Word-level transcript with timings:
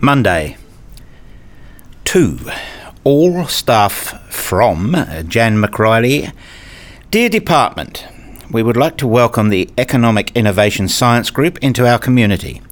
Monday. 0.00 0.56
2. 2.04 2.38
All 3.04 3.44
staff 3.46 4.26
from 4.32 4.92
Jan 5.28 5.58
McRiley. 5.58 6.32
Dear 7.10 7.28
Department, 7.28 8.06
we 8.50 8.62
would 8.62 8.78
like 8.78 8.96
to 8.96 9.06
welcome 9.06 9.50
the 9.50 9.68
Economic 9.76 10.34
Innovation 10.34 10.88
Science 10.88 11.28
Group 11.28 11.58
into 11.58 11.86
our 11.86 11.98
community. 11.98 12.62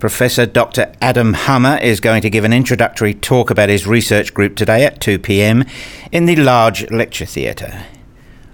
Professor 0.00 0.46
Dr. 0.46 0.94
Adam 1.02 1.34
Hummer 1.34 1.76
is 1.76 2.00
going 2.00 2.22
to 2.22 2.30
give 2.30 2.44
an 2.44 2.54
introductory 2.54 3.12
talk 3.12 3.50
about 3.50 3.68
his 3.68 3.86
research 3.86 4.32
group 4.32 4.56
today 4.56 4.86
at 4.86 4.98
2 4.98 5.18
pm 5.18 5.62
in 6.10 6.24
the 6.24 6.36
large 6.36 6.90
lecture 6.90 7.26
theatre. 7.26 7.84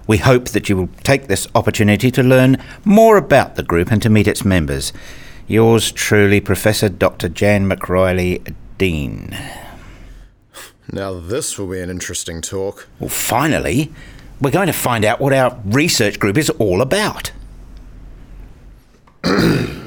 We 0.07 0.17
hope 0.17 0.49
that 0.49 0.67
you 0.67 0.75
will 0.75 0.89
take 1.05 1.27
this 1.27 1.47
opportunity 1.55 2.11
to 2.11 2.21
learn 2.21 2.61
more 2.83 3.15
about 3.15 3.55
the 3.55 3.63
group 3.63 3.91
and 3.91 4.01
to 4.01 4.09
meet 4.09 4.27
its 4.27 4.43
members. 4.43 4.91
Yours 5.47 5.89
truly, 5.93 6.41
Professor 6.41 6.89
Dr. 6.89 7.29
Jan 7.29 7.69
McRiley, 7.69 8.53
Dean. 8.77 9.37
Now, 10.91 11.17
this 11.17 11.57
will 11.57 11.67
be 11.67 11.79
an 11.79 11.89
interesting 11.89 12.41
talk. 12.41 12.89
Well, 12.99 13.09
finally, 13.09 13.93
we're 14.41 14.51
going 14.51 14.67
to 14.67 14.73
find 14.73 15.05
out 15.05 15.21
what 15.21 15.31
our 15.31 15.57
research 15.63 16.19
group 16.19 16.37
is 16.37 16.49
all 16.49 16.81
about. 16.81 17.31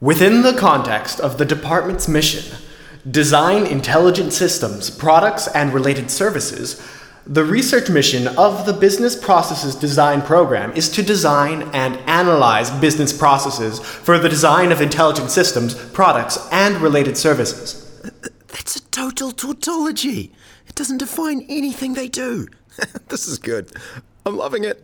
Within 0.00 0.40
the 0.40 0.54
context 0.54 1.20
of 1.20 1.36
the 1.36 1.44
department's 1.44 2.08
mission, 2.08 2.56
design 3.10 3.66
intelligent 3.66 4.32
systems, 4.32 4.88
products, 4.88 5.46
and 5.48 5.74
related 5.74 6.10
services, 6.10 6.80
the 7.26 7.44
research 7.44 7.90
mission 7.90 8.26
of 8.38 8.64
the 8.64 8.72
Business 8.72 9.14
Processes 9.14 9.74
Design 9.74 10.22
Program 10.22 10.72
is 10.72 10.88
to 10.88 11.02
design 11.02 11.68
and 11.74 11.98
analyze 12.08 12.70
business 12.70 13.12
processes 13.12 13.78
for 13.78 14.18
the 14.18 14.30
design 14.30 14.72
of 14.72 14.80
intelligent 14.80 15.30
systems, 15.30 15.74
products, 15.74 16.38
and 16.50 16.76
related 16.78 17.18
services. 17.18 17.86
That's 18.48 18.76
a 18.76 18.82
total 18.84 19.32
tautology. 19.32 20.32
It 20.66 20.76
doesn't 20.76 20.96
define 20.96 21.44
anything 21.50 21.92
they 21.92 22.08
do. 22.08 22.48
this 23.08 23.28
is 23.28 23.38
good. 23.38 23.70
I'm 24.24 24.38
loving 24.38 24.64
it. 24.64 24.82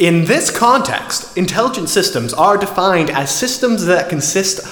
In 0.00 0.24
this 0.24 0.50
context, 0.50 1.36
intelligent 1.36 1.90
systems 1.90 2.32
are 2.32 2.56
defined 2.56 3.10
as 3.10 3.30
systems 3.30 3.84
that 3.84 4.08
consist 4.08 4.66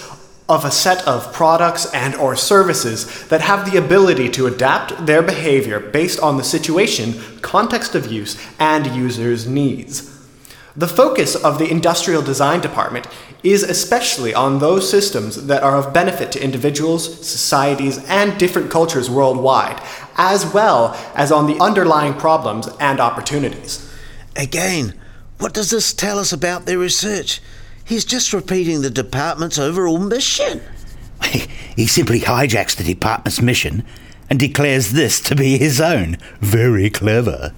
of 0.49 0.65
a 0.65 0.71
set 0.71 1.07
of 1.07 1.35
products 1.35 1.85
and 1.93 2.15
or 2.15 2.35
services 2.35 3.29
that 3.29 3.43
have 3.43 3.71
the 3.71 3.77
ability 3.77 4.31
to 4.31 4.47
adapt 4.47 5.05
their 5.05 5.21
behavior 5.21 5.81
based 5.81 6.19
on 6.21 6.39
the 6.39 6.45
situation, 6.45 7.21
context 7.43 7.95
of 7.95 8.11
use, 8.11 8.43
and 8.59 8.87
users' 8.97 9.47
needs. 9.47 10.19
The 10.75 10.89
focus 10.89 11.35
of 11.35 11.59
the 11.59 11.71
industrial 11.71 12.23
design 12.23 12.63
department 12.63 13.07
is 13.43 13.63
especially 13.63 14.33
on 14.33 14.61
those 14.61 14.89
systems 14.89 15.45
that 15.45 15.63
are 15.63 15.77
of 15.77 15.93
benefit 15.93 16.33
to 16.33 16.43
individuals, 16.43 17.05
societies, 17.29 18.03
and 18.07 18.39
different 18.39 18.71
cultures 18.71 19.11
worldwide, 19.11 19.79
as 20.17 20.51
well 20.55 20.97
as 21.15 21.31
on 21.31 21.47
the 21.47 21.61
underlying 21.63 22.15
problems 22.15 22.67
and 22.81 22.99
opportunities. 22.99 23.93
Again, 24.35 24.99
what 25.39 25.55
does 25.55 25.71
this 25.71 25.93
tell 25.93 26.19
us 26.19 26.33
about 26.33 26.67
their 26.67 26.79
research? 26.79 27.41
He's 27.85 28.05
just 28.05 28.33
repeating 28.33 28.83
the 28.83 28.91
department's 28.91 29.59
overall 29.59 29.99
mission. 29.99 30.61
he 31.77 31.87
simply 31.87 32.21
hijacks 32.21 32.77
the 32.77 32.85
department's 32.85 33.41
mission 33.41 33.85
and 34.29 34.39
declares 34.39 34.93
this 34.93 35.21
to 35.23 35.35
be 35.35 35.57
his 35.59 35.81
own. 35.81 36.17
Very 36.41 36.91
clever. 36.91 37.55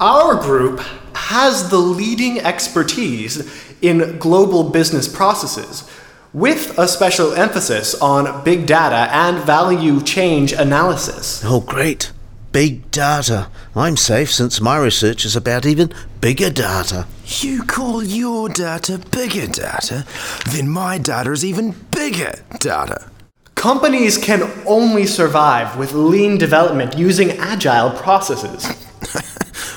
Our 0.00 0.36
group 0.36 0.80
has 1.14 1.70
the 1.70 1.78
leading 1.78 2.40
expertise 2.40 3.74
in 3.82 4.18
global 4.18 4.70
business 4.70 5.08
processes, 5.08 5.88
with 6.32 6.76
a 6.78 6.86
special 6.86 7.32
emphasis 7.32 7.94
on 8.00 8.44
big 8.44 8.66
data 8.66 9.08
and 9.12 9.38
value 9.44 10.02
chain 10.02 10.48
analysis. 10.54 11.42
Oh, 11.44 11.60
great. 11.60 12.12
Big 12.52 12.90
data. 12.90 13.48
I'm 13.74 13.96
safe 13.96 14.32
since 14.32 14.60
my 14.60 14.78
research 14.78 15.24
is 15.24 15.36
about 15.36 15.66
even 15.66 15.92
bigger 16.20 16.50
data. 16.50 17.06
You 17.30 17.62
call 17.62 18.02
your 18.02 18.48
data 18.48 18.98
bigger 18.98 19.46
data? 19.46 20.06
Then 20.50 20.66
my 20.70 20.96
data 20.96 21.30
is 21.30 21.44
even 21.44 21.74
bigger 21.90 22.32
data. 22.58 23.10
Companies 23.54 24.16
can 24.16 24.50
only 24.66 25.04
survive 25.04 25.76
with 25.76 25.92
lean 25.92 26.38
development 26.38 26.96
using 26.96 27.32
agile 27.32 27.90
processes. 27.90 28.66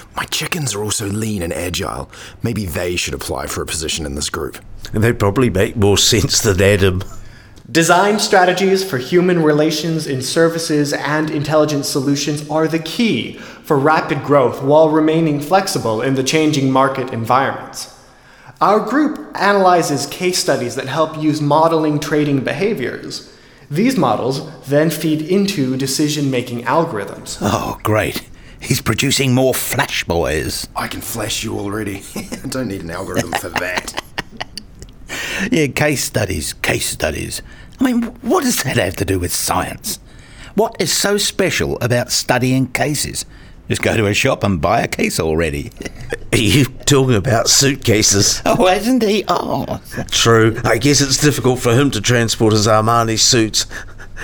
my 0.15 0.23
chickens 0.25 0.73
are 0.73 0.81
also 0.81 1.07
lean 1.07 1.41
and 1.41 1.51
agile. 1.51 2.09
Maybe 2.41 2.65
they 2.65 2.95
should 2.95 3.13
apply 3.13 3.47
for 3.47 3.61
a 3.61 3.65
position 3.65 4.05
in 4.05 4.15
this 4.15 4.29
group. 4.29 4.57
They'd 4.93 5.19
probably 5.19 5.49
make 5.49 5.75
more 5.75 5.97
sense 5.97 6.41
than 6.41 6.61
Adam. 6.61 7.03
Design 7.71 8.19
strategies 8.19 8.83
for 8.83 8.97
human 8.97 9.41
relations 9.41 10.05
in 10.05 10.21
services 10.21 10.91
and 10.91 11.29
intelligent 11.29 11.85
solutions 11.85 12.49
are 12.49 12.67
the 12.67 12.79
key 12.79 13.37
for 13.37 13.79
rapid 13.79 14.25
growth 14.25 14.61
while 14.61 14.89
remaining 14.89 15.39
flexible 15.39 16.01
in 16.01 16.15
the 16.15 16.23
changing 16.23 16.69
market 16.69 17.13
environments. 17.13 17.97
Our 18.59 18.81
group 18.81 19.31
analyzes 19.35 20.05
case 20.07 20.37
studies 20.37 20.75
that 20.75 20.87
help 20.87 21.17
use 21.17 21.39
modeling 21.39 22.01
trading 22.01 22.43
behaviors. 22.43 23.33
These 23.69 23.95
models 23.95 24.51
then 24.65 24.89
feed 24.89 25.21
into 25.21 25.77
decision 25.77 26.29
making 26.29 26.63
algorithms. 26.63 27.37
Oh, 27.39 27.79
great. 27.83 28.27
He's 28.59 28.81
producing 28.81 29.33
more 29.33 29.53
flash 29.53 30.03
boys. 30.03 30.67
I 30.75 30.89
can 30.89 30.99
flash 30.99 31.41
you 31.41 31.57
already. 31.57 32.03
I 32.15 32.47
don't 32.49 32.67
need 32.67 32.81
an 32.81 32.91
algorithm 32.91 33.31
for 33.31 33.49
that. 33.49 34.03
yeah, 35.51 35.67
case 35.67 36.03
studies, 36.03 36.53
case 36.53 36.89
studies. 36.89 37.41
I 37.79 37.83
mean, 37.85 38.03
what 38.21 38.43
does 38.43 38.63
that 38.63 38.77
have 38.77 38.95
to 38.97 39.05
do 39.05 39.19
with 39.19 39.33
science? 39.33 39.99
What 40.55 40.75
is 40.79 40.95
so 40.95 41.17
special 41.17 41.79
about 41.81 42.11
studying 42.11 42.67
cases? 42.67 43.25
Just 43.69 43.81
go 43.81 43.95
to 43.95 44.05
a 44.05 44.13
shop 44.13 44.43
and 44.43 44.59
buy 44.59 44.81
a 44.81 44.87
case 44.87 45.19
already. 45.19 45.71
Are 46.33 46.37
you 46.37 46.65
talking 46.65 47.15
about 47.15 47.47
suitcases? 47.47 48.41
Oh, 48.45 48.67
isn't 48.67 49.01
he? 49.01 49.23
Oh. 49.27 49.81
True. 50.11 50.59
I 50.65 50.77
guess 50.77 50.99
it's 50.99 51.17
difficult 51.17 51.59
for 51.59 51.73
him 51.73 51.89
to 51.91 52.01
transport 52.01 52.53
his 52.53 52.67
Armani 52.67 53.17
suits. 53.17 53.65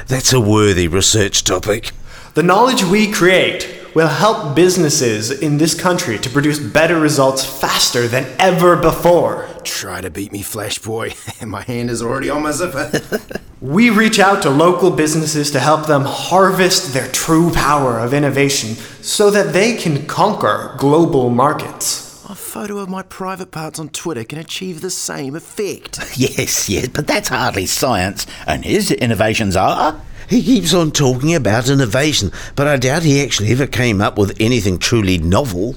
That's 0.07 0.33
a 0.33 0.39
worthy 0.39 0.87
research 0.87 1.43
topic. 1.43 1.91
The 2.33 2.43
knowledge 2.43 2.83
we 2.83 3.11
create 3.11 3.73
will 3.95 4.07
help 4.07 4.55
businesses 4.55 5.31
in 5.31 5.57
this 5.57 5.73
country 5.73 6.19
to 6.19 6.29
produce 6.29 6.59
better 6.59 6.99
results 6.99 7.43
faster 7.43 8.07
than 8.07 8.27
ever 8.37 8.75
before. 8.75 9.47
Try 9.67 9.99
to 9.99 10.09
beat 10.09 10.31
me, 10.31 10.41
Flash 10.41 10.79
Boy. 10.79 11.13
my 11.45 11.61
hand 11.61 11.89
is 11.89 12.01
already 12.01 12.29
on 12.29 12.41
my 12.41 12.51
zipper. 12.51 12.89
we 13.61 13.89
reach 13.89 14.17
out 14.17 14.41
to 14.43 14.49
local 14.49 14.89
businesses 14.89 15.51
to 15.51 15.59
help 15.59 15.87
them 15.87 16.03
harvest 16.05 16.93
their 16.93 17.07
true 17.09 17.51
power 17.51 17.99
of 17.99 18.13
innovation 18.13 18.75
so 19.03 19.29
that 19.29 19.51
they 19.51 19.75
can 19.75 20.07
conquer 20.07 20.73
global 20.77 21.29
markets. 21.29 22.25
A 22.29 22.33
photo 22.33 22.77
of 22.77 22.89
my 22.89 23.03
private 23.03 23.51
parts 23.51 23.77
on 23.77 23.89
Twitter 23.89 24.23
can 24.23 24.39
achieve 24.39 24.79
the 24.79 24.89
same 24.89 25.35
effect. 25.35 25.99
Yes, 26.17 26.69
yes, 26.69 26.87
but 26.87 27.05
that's 27.05 27.27
hardly 27.27 27.65
science, 27.65 28.25
and 28.47 28.63
his 28.63 28.89
innovations 28.89 29.55
are. 29.55 30.01
He 30.29 30.41
keeps 30.41 30.73
on 30.73 30.91
talking 30.91 31.35
about 31.35 31.69
innovation, 31.69 32.31
but 32.55 32.67
I 32.67 32.77
doubt 32.77 33.03
he 33.03 33.21
actually 33.21 33.51
ever 33.51 33.67
came 33.67 34.01
up 34.01 34.17
with 34.17 34.35
anything 34.39 34.79
truly 34.79 35.17
novel. 35.17 35.75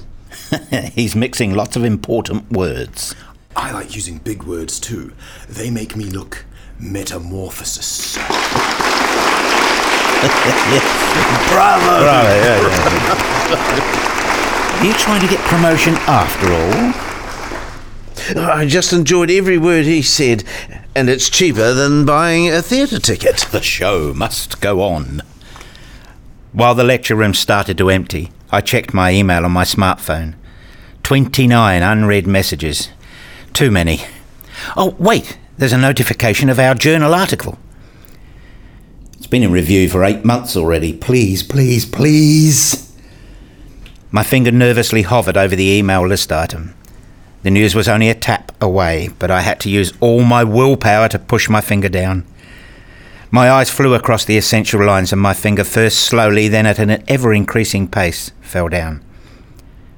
He's 0.93 1.15
mixing 1.15 1.53
lots 1.53 1.75
of 1.75 1.83
important 1.83 2.51
words. 2.51 3.15
I 3.61 3.69
like 3.71 3.95
using 3.95 4.17
big 4.17 4.41
words 4.43 4.79
too. 4.79 5.13
They 5.47 5.69
make 5.69 5.95
me 5.95 6.05
look 6.05 6.45
metamorphosis. 6.79 8.17
Bravo! 11.47 12.01
Bravo, 12.01 12.01
yeah, 12.03 12.59
yeah. 12.59 13.61
Are 14.79 14.85
you 14.85 14.93
trying 14.93 15.21
to 15.21 15.27
get 15.27 15.39
promotion 15.41 15.93
after 16.07 16.51
all? 16.51 16.93
I 18.49 18.65
just 18.65 18.93
enjoyed 18.93 19.29
every 19.29 19.59
word 19.59 19.85
he 19.85 20.01
said, 20.01 20.43
and 20.95 21.07
it's 21.07 21.29
cheaper 21.29 21.73
than 21.73 22.03
buying 22.03 22.49
a 22.49 22.63
theatre 22.63 22.99
ticket. 22.99 23.45
The 23.51 23.61
show 23.61 24.11
must 24.15 24.59
go 24.59 24.81
on. 24.81 25.21
While 26.51 26.73
the 26.73 26.83
lecture 26.83 27.15
room 27.15 27.35
started 27.35 27.77
to 27.77 27.91
empty, 27.91 28.31
I 28.51 28.61
checked 28.61 28.95
my 28.95 29.11
email 29.11 29.45
on 29.45 29.51
my 29.51 29.65
smartphone. 29.65 30.33
29 31.03 31.83
unread 31.83 32.25
messages. 32.25 32.89
Too 33.53 33.71
many. 33.71 34.01
Oh, 34.75 34.95
wait, 34.97 35.37
there's 35.57 35.73
a 35.73 35.77
notification 35.77 36.49
of 36.49 36.59
our 36.59 36.73
journal 36.73 37.13
article. 37.13 37.57
It's 39.13 39.27
been 39.27 39.43
in 39.43 39.51
review 39.51 39.89
for 39.89 40.03
eight 40.03 40.25
months 40.25 40.55
already. 40.55 40.93
Please, 40.93 41.43
please, 41.43 41.85
please. 41.85 42.91
My 44.09 44.23
finger 44.23 44.51
nervously 44.51 45.03
hovered 45.03 45.37
over 45.37 45.55
the 45.55 45.69
email 45.71 46.05
list 46.05 46.31
item. 46.31 46.73
The 47.43 47.51
news 47.51 47.75
was 47.75 47.87
only 47.87 48.09
a 48.09 48.15
tap 48.15 48.51
away, 48.61 49.09
but 49.19 49.31
I 49.31 49.41
had 49.41 49.59
to 49.61 49.69
use 49.69 49.93
all 49.99 50.23
my 50.23 50.43
willpower 50.43 51.07
to 51.09 51.19
push 51.19 51.49
my 51.49 51.61
finger 51.61 51.89
down. 51.89 52.25
My 53.31 53.49
eyes 53.49 53.69
flew 53.69 53.93
across 53.93 54.25
the 54.25 54.37
essential 54.37 54.83
lines, 54.83 55.13
and 55.13 55.21
my 55.21 55.33
finger 55.33 55.63
first 55.63 55.99
slowly, 55.99 56.47
then 56.47 56.65
at 56.65 56.79
an 56.79 57.03
ever 57.07 57.33
increasing 57.33 57.87
pace, 57.87 58.31
fell 58.41 58.67
down. 58.69 59.03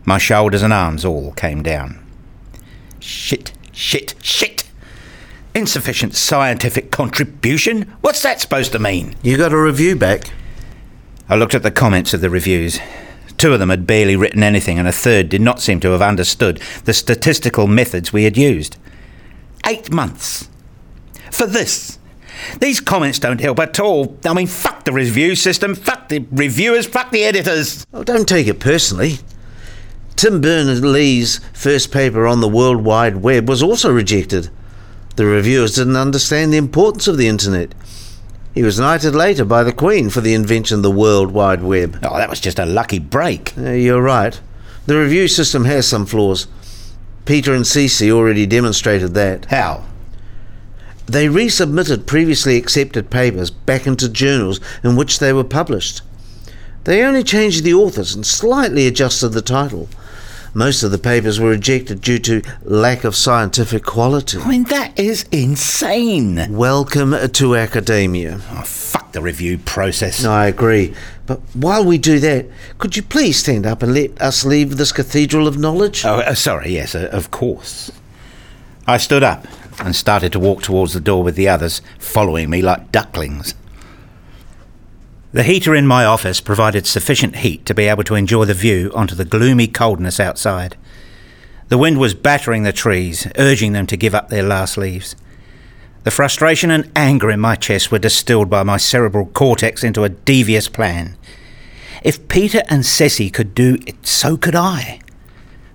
My 0.05 0.17
shoulders 0.17 0.61
and 0.61 0.71
arms 0.71 1.03
all 1.03 1.31
came 1.31 1.63
down. 1.63 2.02
Shit, 3.03 3.51
shit, 3.73 4.15
shit! 4.21 4.63
Insufficient 5.53 6.15
scientific 6.15 6.89
contribution? 6.89 7.93
What's 7.99 8.23
that 8.23 8.39
supposed 8.39 8.71
to 8.71 8.79
mean? 8.79 9.15
You 9.21 9.35
got 9.35 9.51
a 9.51 9.61
review 9.61 9.97
back? 9.97 10.31
I 11.27 11.35
looked 11.35 11.53
at 11.53 11.63
the 11.63 11.69
comments 11.69 12.13
of 12.13 12.21
the 12.21 12.29
reviews. 12.29 12.79
Two 13.37 13.51
of 13.51 13.59
them 13.59 13.71
had 13.71 13.85
barely 13.85 14.15
written 14.15 14.41
anything, 14.41 14.79
and 14.79 14.87
a 14.87 14.93
third 14.93 15.27
did 15.27 15.41
not 15.41 15.59
seem 15.59 15.81
to 15.81 15.89
have 15.89 16.01
understood 16.01 16.61
the 16.85 16.93
statistical 16.93 17.67
methods 17.67 18.13
we 18.13 18.23
had 18.23 18.37
used. 18.37 18.77
Eight 19.67 19.91
months. 19.91 20.47
For 21.29 21.45
this. 21.45 21.99
These 22.61 22.79
comments 22.79 23.19
don't 23.19 23.41
help 23.41 23.59
at 23.59 23.81
all. 23.81 24.17
I 24.23 24.33
mean, 24.33 24.47
fuck 24.47 24.85
the 24.85 24.93
review 24.93 25.35
system, 25.35 25.75
fuck 25.75 26.07
the 26.07 26.25
reviewers, 26.31 26.87
fuck 26.87 27.11
the 27.11 27.25
editors. 27.25 27.85
Oh, 27.93 28.05
don't 28.05 28.29
take 28.29 28.47
it 28.47 28.61
personally. 28.61 29.17
Tim 30.15 30.41
Berners-Lee's 30.41 31.39
first 31.53 31.91
paper 31.91 32.25
on 32.25 32.39
the 32.39 32.47
World 32.47 32.83
Wide 32.83 33.17
Web 33.17 33.49
was 33.49 33.61
also 33.63 33.91
rejected. 33.91 34.49
The 35.15 35.25
reviewers 35.25 35.75
didn't 35.75 35.95
understand 35.95 36.53
the 36.53 36.57
importance 36.57 37.07
of 37.07 37.17
the 37.17 37.27
internet. 37.27 37.73
He 38.53 38.63
was 38.63 38.79
knighted 38.79 39.15
later 39.15 39.45
by 39.45 39.63
the 39.63 39.73
Queen 39.73 40.09
for 40.09 40.21
the 40.21 40.33
invention 40.33 40.77
of 40.77 40.83
the 40.83 40.91
World 40.91 41.31
Wide 41.31 41.63
Web. 41.63 41.99
Oh, 42.03 42.17
that 42.17 42.29
was 42.29 42.39
just 42.39 42.59
a 42.59 42.65
lucky 42.65 42.99
break. 42.99 43.57
Uh, 43.57 43.71
you're 43.71 44.01
right. 44.01 44.39
The 44.85 44.97
review 44.97 45.27
system 45.27 45.65
has 45.65 45.87
some 45.87 46.05
flaws. 46.05 46.47
Peter 47.25 47.53
and 47.53 47.65
Ceci 47.65 48.11
already 48.11 48.45
demonstrated 48.45 49.13
that. 49.13 49.45
How? 49.45 49.85
They 51.05 51.27
resubmitted 51.27 52.05
previously 52.05 52.57
accepted 52.57 53.09
papers 53.09 53.49
back 53.49 53.87
into 53.87 54.07
journals 54.07 54.59
in 54.83 54.95
which 54.95 55.19
they 55.19 55.33
were 55.33 55.43
published. 55.43 56.01
They 56.83 57.03
only 57.03 57.23
changed 57.23 57.63
the 57.63 57.73
authors 57.73 58.13
and 58.13 58.25
slightly 58.25 58.87
adjusted 58.87 59.29
the 59.29 59.41
title. 59.41 59.89
Most 60.55 60.83
of 60.83 60.91
the 60.91 60.99
papers 60.99 61.39
were 61.39 61.49
rejected 61.49 62.01
due 62.01 62.19
to 62.19 62.43
lack 62.61 63.03
of 63.03 63.15
scientific 63.15 63.83
quality. 63.83 64.37
I 64.37 64.47
mean, 64.47 64.65
that 64.65 64.99
is 64.99 65.25
insane. 65.31 66.55
Welcome 66.55 67.15
to 67.31 67.55
academia. 67.55 68.39
Oh, 68.51 68.61
fuck 68.63 69.13
the 69.13 69.21
review 69.21 69.57
process. 69.57 70.21
No, 70.23 70.31
I 70.31 70.45
agree. 70.45 70.93
But 71.25 71.39
while 71.55 71.83
we 71.83 71.97
do 71.97 72.19
that, 72.19 72.45
could 72.77 72.95
you 72.95 73.01
please 73.01 73.37
stand 73.39 73.65
up 73.65 73.81
and 73.81 73.95
let 73.95 74.21
us 74.21 74.45
leave 74.45 74.77
this 74.77 74.91
cathedral 74.91 75.47
of 75.47 75.57
knowledge? 75.57 76.05
Oh, 76.05 76.19
uh, 76.19 76.35
sorry, 76.35 76.73
yes, 76.73 76.93
uh, 76.93 77.09
of 77.11 77.31
course. 77.31 77.91
I 78.85 78.97
stood 78.97 79.23
up 79.23 79.47
and 79.79 79.95
started 79.95 80.31
to 80.33 80.39
walk 80.39 80.61
towards 80.61 80.93
the 80.93 80.99
door 80.99 81.23
with 81.23 81.35
the 81.35 81.49
others, 81.49 81.81
following 81.97 82.51
me 82.51 82.61
like 82.61 82.91
ducklings. 82.91 83.55
The 85.33 85.41
heater 85.41 85.73
in 85.73 85.87
my 85.87 86.05
office 86.05 86.39
provided 86.39 86.85
sufficient 86.85 87.37
heat 87.37 87.65
to 87.65 87.73
be 87.73 87.85
able 87.85 88.03
to 88.03 88.13
enjoy 88.13 88.45
the 88.45 88.53
view 88.53 88.91
onto 88.93 89.15
the 89.15 89.25
gloomy 89.25 89.65
coldness 89.65 90.19
outside. 90.19 90.77
The 91.69 91.77
wind 91.79 91.97
was 91.97 92.13
battering 92.13 92.61
the 92.61 92.71
trees, 92.71 93.25
urging 93.39 93.73
them 93.73 93.87
to 93.87 93.97
give 93.97 94.13
up 94.13 94.29
their 94.29 94.43
last 94.43 94.77
leaves. 94.77 95.15
The 96.03 96.11
frustration 96.11 96.69
and 96.69 96.91
anger 96.95 97.31
in 97.31 97.39
my 97.39 97.55
chest 97.55 97.91
were 97.91 97.97
distilled 97.97 98.51
by 98.51 98.61
my 98.61 98.77
cerebral 98.77 99.25
cortex 99.25 99.83
into 99.83 100.03
a 100.03 100.09
devious 100.09 100.69
plan. 100.69 101.17
If 102.03 102.27
Peter 102.27 102.61
and 102.69 102.85
Ceci 102.85 103.31
could 103.31 103.55
do 103.55 103.79
it, 103.87 104.05
so 104.05 104.37
could 104.37 104.55
I. 104.55 104.99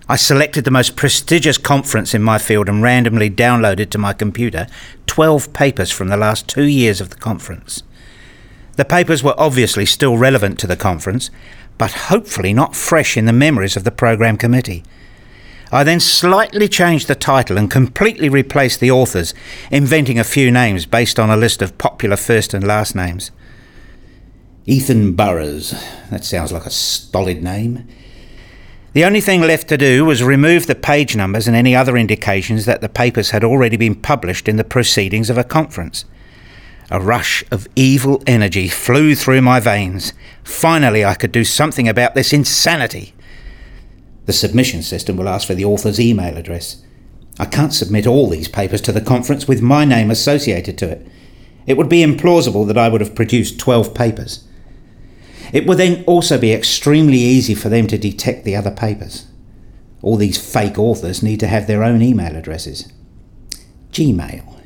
I 0.09 0.15
selected 0.15 0.67
the 0.67 0.71
most 0.71 0.95
prestigious 0.95 1.59
conference 1.59 2.15
in 2.15 2.23
my 2.23 2.39
field 2.39 2.69
and 2.69 2.81
randomly 2.81 3.29
downloaded 3.29 3.91
to 3.91 3.99
my 3.99 4.13
computer 4.13 4.69
12 5.09 5.53
papers 5.53 5.91
from 5.91 6.07
the 6.07 6.17
last 6.17 6.47
two 6.47 6.69
years 6.69 7.01
of 7.01 7.11
the 7.11 7.17
conference. 7.17 7.83
The 8.79 8.85
papers 8.85 9.25
were 9.25 9.35
obviously 9.37 9.85
still 9.87 10.17
relevant 10.17 10.57
to 10.61 10.69
the 10.69 10.77
conference, 10.77 11.31
but 11.79 12.07
hopefully 12.13 12.53
not 12.53 12.77
fresh 12.77 13.17
in 13.17 13.25
the 13.25 13.33
memories 13.33 13.77
of 13.77 13.83
the 13.83 13.91
programme 13.91 14.37
committee. 14.37 14.85
I 15.73 15.83
then 15.83 15.99
slightly 15.99 16.69
changed 16.69 17.09
the 17.09 17.17
title 17.17 17.59
and 17.59 17.69
completely 17.69 18.29
replaced 18.29 18.79
the 18.79 18.93
authors, 18.93 19.35
inventing 19.73 20.17
a 20.17 20.23
few 20.23 20.53
names 20.53 20.87
based 20.87 21.19
on 21.19 21.29
a 21.29 21.37
list 21.37 21.61
of 21.61 21.77
popular 21.77 22.15
first 22.15 22.55
and 22.55 22.65
last 22.65 22.95
names. 22.95 23.33
Ethan 24.65 25.15
Burrows. 25.15 25.73
That 26.11 26.25
sounds 26.25 26.53
like 26.53 26.65
a 26.65 26.71
stolid 26.71 27.43
name. 27.43 27.85
The 28.93 29.05
only 29.05 29.21
thing 29.21 29.41
left 29.41 29.67
to 29.71 29.77
do 29.77 30.05
was 30.05 30.23
remove 30.23 30.69
the 30.69 30.77
page 30.77 31.17
numbers 31.17 31.49
and 31.49 31.57
any 31.57 31.75
other 31.75 31.97
indications 31.97 32.65
that 32.67 32.81
the 32.81 32.89
papers 32.89 33.31
had 33.31 33.43
already 33.43 33.77
been 33.77 33.97
published 33.97 34.47
in 34.49 34.55
the 34.55 34.63
proceedings 34.63 35.31
of 35.31 35.37
a 35.37 35.43
conference. 35.43 36.05
A 36.91 37.01
rush 37.01 37.45
of 37.51 37.69
evil 37.77 38.23
energy 38.27 38.69
flew 38.69 39.15
through 39.15 39.43
my 39.43 39.61
veins. 39.61 40.15
Finally, 40.43 41.05
I 41.05 41.15
could 41.15 41.33
do 41.33 41.45
something 41.45 41.87
about 41.87 42.15
this 42.15 42.33
insanity. 42.33 43.15
The 44.25 44.33
submission 44.33 44.83
system 44.83 45.17
will 45.17 45.29
ask 45.29 45.47
for 45.47 45.55
the 45.55 45.67
author's 45.67 46.01
email 46.01 46.37
address. 46.37 46.83
I 47.39 47.45
can't 47.45 47.75
submit 47.75 48.07
all 48.07 48.29
these 48.29 48.49
papers 48.49 48.81
to 48.83 48.93
the 48.93 49.01
conference 49.01 49.47
with 49.47 49.63
my 49.63 49.85
name 49.85 50.11
associated 50.11 50.79
to 50.79 50.91
it. 50.91 51.07
It 51.67 51.77
would 51.77 51.89
be 51.89 52.03
implausible 52.03 52.67
that 52.67 52.79
I 52.79 52.89
would 52.89 53.03
have 53.03 53.15
produced 53.15 53.61
12 53.61 53.95
papers. 53.95 54.45
It 55.53 55.67
would 55.67 55.79
then 55.79 56.05
also 56.05 56.39
be 56.39 56.53
extremely 56.53 57.19
easy 57.19 57.55
for 57.55 57.69
them 57.69 57.87
to 57.89 57.99
detect 57.99 58.45
the 58.45 58.57
other 58.57 58.71
papers. 58.71 59.27
All 60.01 60.17
these 60.17 60.53
fake 60.53 60.79
authors 60.79 61.23
need 61.23 61.41
to 61.41 61.47
have 61.47 61.67
their 61.67 61.85
own 61.85 62.03
email 62.03 62.35
addresses. 62.37 62.91
Gmail. 63.93 64.63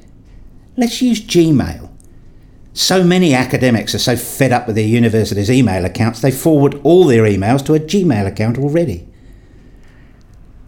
Let's 0.76 1.02
use 1.02 1.20
Gmail. 1.20 1.91
So 2.74 3.04
many 3.04 3.34
academics 3.34 3.94
are 3.94 3.98
so 3.98 4.16
fed 4.16 4.50
up 4.50 4.66
with 4.66 4.76
their 4.76 4.86
university's 4.86 5.50
email 5.50 5.84
accounts, 5.84 6.20
they 6.20 6.30
forward 6.30 6.80
all 6.82 7.04
their 7.04 7.24
emails 7.24 7.64
to 7.66 7.74
a 7.74 7.80
Gmail 7.80 8.26
account 8.26 8.58
already. 8.58 9.08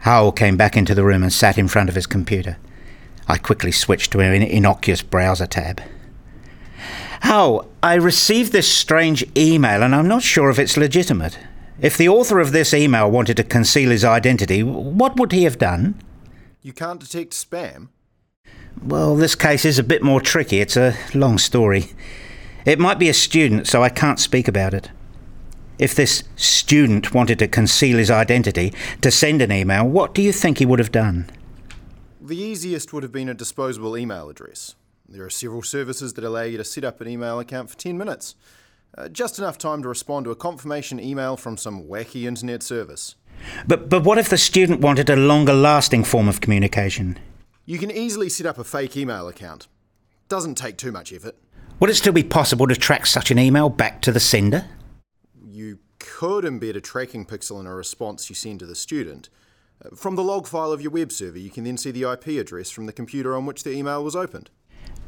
Howell 0.00 0.32
came 0.32 0.58
back 0.58 0.76
into 0.76 0.94
the 0.94 1.04
room 1.04 1.22
and 1.22 1.32
sat 1.32 1.56
in 1.56 1.66
front 1.66 1.88
of 1.88 1.94
his 1.94 2.06
computer. 2.06 2.58
I 3.26 3.38
quickly 3.38 3.72
switched 3.72 4.12
to 4.12 4.20
an 4.20 4.42
innocuous 4.42 5.00
browser 5.00 5.46
tab. 5.46 5.80
Howell, 7.20 7.70
I 7.82 7.94
received 7.94 8.52
this 8.52 8.70
strange 8.70 9.24
email 9.34 9.82
and 9.82 9.94
I'm 9.94 10.08
not 10.08 10.22
sure 10.22 10.50
if 10.50 10.58
it's 10.58 10.76
legitimate. 10.76 11.38
If 11.80 11.96
the 11.96 12.10
author 12.10 12.38
of 12.38 12.52
this 12.52 12.74
email 12.74 13.10
wanted 13.10 13.38
to 13.38 13.44
conceal 13.44 13.90
his 13.90 14.04
identity, 14.04 14.62
what 14.62 15.16
would 15.18 15.32
he 15.32 15.44
have 15.44 15.56
done? 15.56 16.00
You 16.60 16.74
can't 16.74 17.00
detect 17.00 17.32
spam? 17.32 17.88
Well, 18.82 19.16
this 19.16 19.34
case 19.34 19.64
is 19.64 19.78
a 19.78 19.84
bit 19.84 20.02
more 20.02 20.20
tricky. 20.20 20.60
It's 20.60 20.76
a 20.76 20.96
long 21.14 21.38
story. 21.38 21.90
It 22.64 22.78
might 22.78 22.98
be 22.98 23.08
a 23.08 23.14
student, 23.14 23.66
so 23.66 23.82
I 23.82 23.88
can't 23.88 24.18
speak 24.18 24.48
about 24.48 24.74
it. 24.74 24.90
If 25.78 25.94
this 25.94 26.24
student 26.36 27.12
wanted 27.12 27.38
to 27.40 27.48
conceal 27.48 27.98
his 27.98 28.10
identity 28.10 28.72
to 29.00 29.10
send 29.10 29.42
an 29.42 29.52
email, 29.52 29.86
what 29.86 30.14
do 30.14 30.22
you 30.22 30.32
think 30.32 30.58
he 30.58 30.66
would 30.66 30.78
have 30.78 30.92
done? 30.92 31.30
The 32.20 32.36
easiest 32.36 32.92
would 32.92 33.02
have 33.02 33.12
been 33.12 33.28
a 33.28 33.34
disposable 33.34 33.98
email 33.98 34.30
address. 34.30 34.76
There 35.08 35.24
are 35.24 35.30
several 35.30 35.62
services 35.62 36.14
that 36.14 36.24
allow 36.24 36.42
you 36.42 36.56
to 36.56 36.64
set 36.64 36.84
up 36.84 37.00
an 37.00 37.08
email 37.08 37.38
account 37.38 37.70
for 37.70 37.76
10 37.76 37.98
minutes. 37.98 38.34
Uh, 38.96 39.08
just 39.08 39.38
enough 39.38 39.58
time 39.58 39.82
to 39.82 39.88
respond 39.88 40.24
to 40.24 40.30
a 40.30 40.36
confirmation 40.36 41.00
email 41.00 41.36
from 41.36 41.56
some 41.56 41.84
wacky 41.84 42.24
internet 42.24 42.62
service. 42.62 43.16
But, 43.66 43.90
but 43.90 44.04
what 44.04 44.18
if 44.18 44.28
the 44.28 44.38
student 44.38 44.80
wanted 44.80 45.10
a 45.10 45.16
longer 45.16 45.52
lasting 45.52 46.04
form 46.04 46.28
of 46.28 46.40
communication? 46.40 47.18
You 47.66 47.78
can 47.78 47.90
easily 47.90 48.28
set 48.28 48.46
up 48.46 48.58
a 48.58 48.64
fake 48.64 48.94
email 48.94 49.26
account. 49.26 49.68
Doesn't 50.28 50.56
take 50.56 50.76
too 50.76 50.92
much 50.92 51.12
effort. 51.12 51.36
Would 51.80 51.88
it 51.88 51.94
still 51.94 52.12
be 52.12 52.22
possible 52.22 52.66
to 52.66 52.76
track 52.76 53.06
such 53.06 53.30
an 53.30 53.38
email 53.38 53.70
back 53.70 54.02
to 54.02 54.12
the 54.12 54.20
sender? 54.20 54.66
You 55.42 55.78
could 55.98 56.44
embed 56.44 56.76
a 56.76 56.80
tracking 56.82 57.24
pixel 57.24 57.60
in 57.60 57.66
a 57.66 57.74
response 57.74 58.28
you 58.28 58.34
send 58.34 58.60
to 58.60 58.66
the 58.66 58.74
student. 58.74 59.30
Uh, 59.82 59.96
From 59.96 60.14
the 60.14 60.22
log 60.22 60.46
file 60.46 60.72
of 60.72 60.82
your 60.82 60.90
web 60.90 61.10
server, 61.10 61.38
you 61.38 61.48
can 61.48 61.64
then 61.64 61.78
see 61.78 61.90
the 61.90 62.02
IP 62.02 62.38
address 62.38 62.70
from 62.70 62.84
the 62.84 62.92
computer 62.92 63.34
on 63.34 63.46
which 63.46 63.64
the 63.64 63.72
email 63.72 64.04
was 64.04 64.14
opened. 64.14 64.50